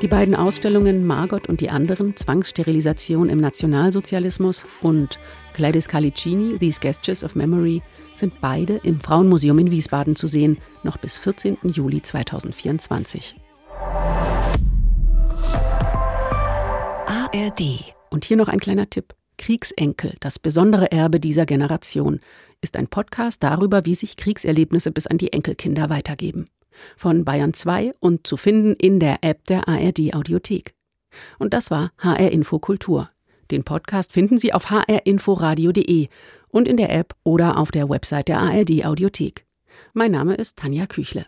Die 0.01 0.07
beiden 0.07 0.35
Ausstellungen 0.35 1.05
Margot 1.05 1.49
und 1.49 1.61
die 1.61 1.69
anderen 1.69 2.15
Zwangssterilisation 2.15 3.27
im 3.27 3.39
Nationalsozialismus 3.39 4.65
und 4.81 5.19
Gladys 5.55 5.87
Calicini, 5.87 6.57
These 6.57 6.79
Gestures 6.79 7.23
of 7.23 7.35
Memory 7.35 7.81
sind 8.13 8.39
beide 8.39 8.79
im 8.83 8.99
Frauenmuseum 8.99 9.59
in 9.59 9.71
Wiesbaden 9.71 10.15
zu 10.15 10.27
sehen, 10.27 10.57
noch 10.83 10.97
bis 10.97 11.17
14. 11.17 11.57
Juli 11.63 12.01
2024. 12.01 13.35
ARD. 17.35 17.83
Und 18.11 18.23
hier 18.23 18.37
noch 18.37 18.47
ein 18.47 18.59
kleiner 18.59 18.89
Tipp. 18.89 19.13
Kriegsenkel, 19.37 20.15
das 20.21 20.39
besondere 20.39 20.91
Erbe 20.93 21.19
dieser 21.19 21.45
Generation, 21.45 22.19
ist 22.61 22.77
ein 22.77 22.87
Podcast 22.87 23.43
darüber, 23.43 23.85
wie 23.85 23.95
sich 23.95 24.15
Kriegserlebnisse 24.15 24.91
bis 24.91 25.05
an 25.05 25.17
die 25.17 25.33
Enkelkinder 25.33 25.89
weitergeben. 25.89 26.45
Von 26.95 27.25
Bayern 27.25 27.53
2 27.53 27.91
und 27.99 28.25
zu 28.25 28.37
finden 28.37 28.73
in 28.73 29.01
der 29.01 29.17
App 29.21 29.43
der 29.45 29.67
ARD 29.67 30.13
Audiothek. 30.13 30.75
Und 31.37 31.53
das 31.53 31.71
war 31.71 31.91
HR 31.97 32.31
Info 32.31 32.59
Kultur. 32.59 33.09
Den 33.51 33.65
Podcast 33.65 34.13
finden 34.13 34.37
Sie 34.37 34.53
auf 34.53 34.69
hrinforadio.de 34.69 36.07
und 36.47 36.67
in 36.69 36.77
der 36.77 36.93
App 36.93 37.15
oder 37.23 37.57
auf 37.57 37.71
der 37.71 37.89
Website 37.89 38.29
der 38.29 38.39
ARD 38.39 38.85
Audiothek. 38.85 39.45
Mein 39.93 40.11
Name 40.11 40.35
ist 40.35 40.55
Tanja 40.55 40.87
Küchle. 40.87 41.25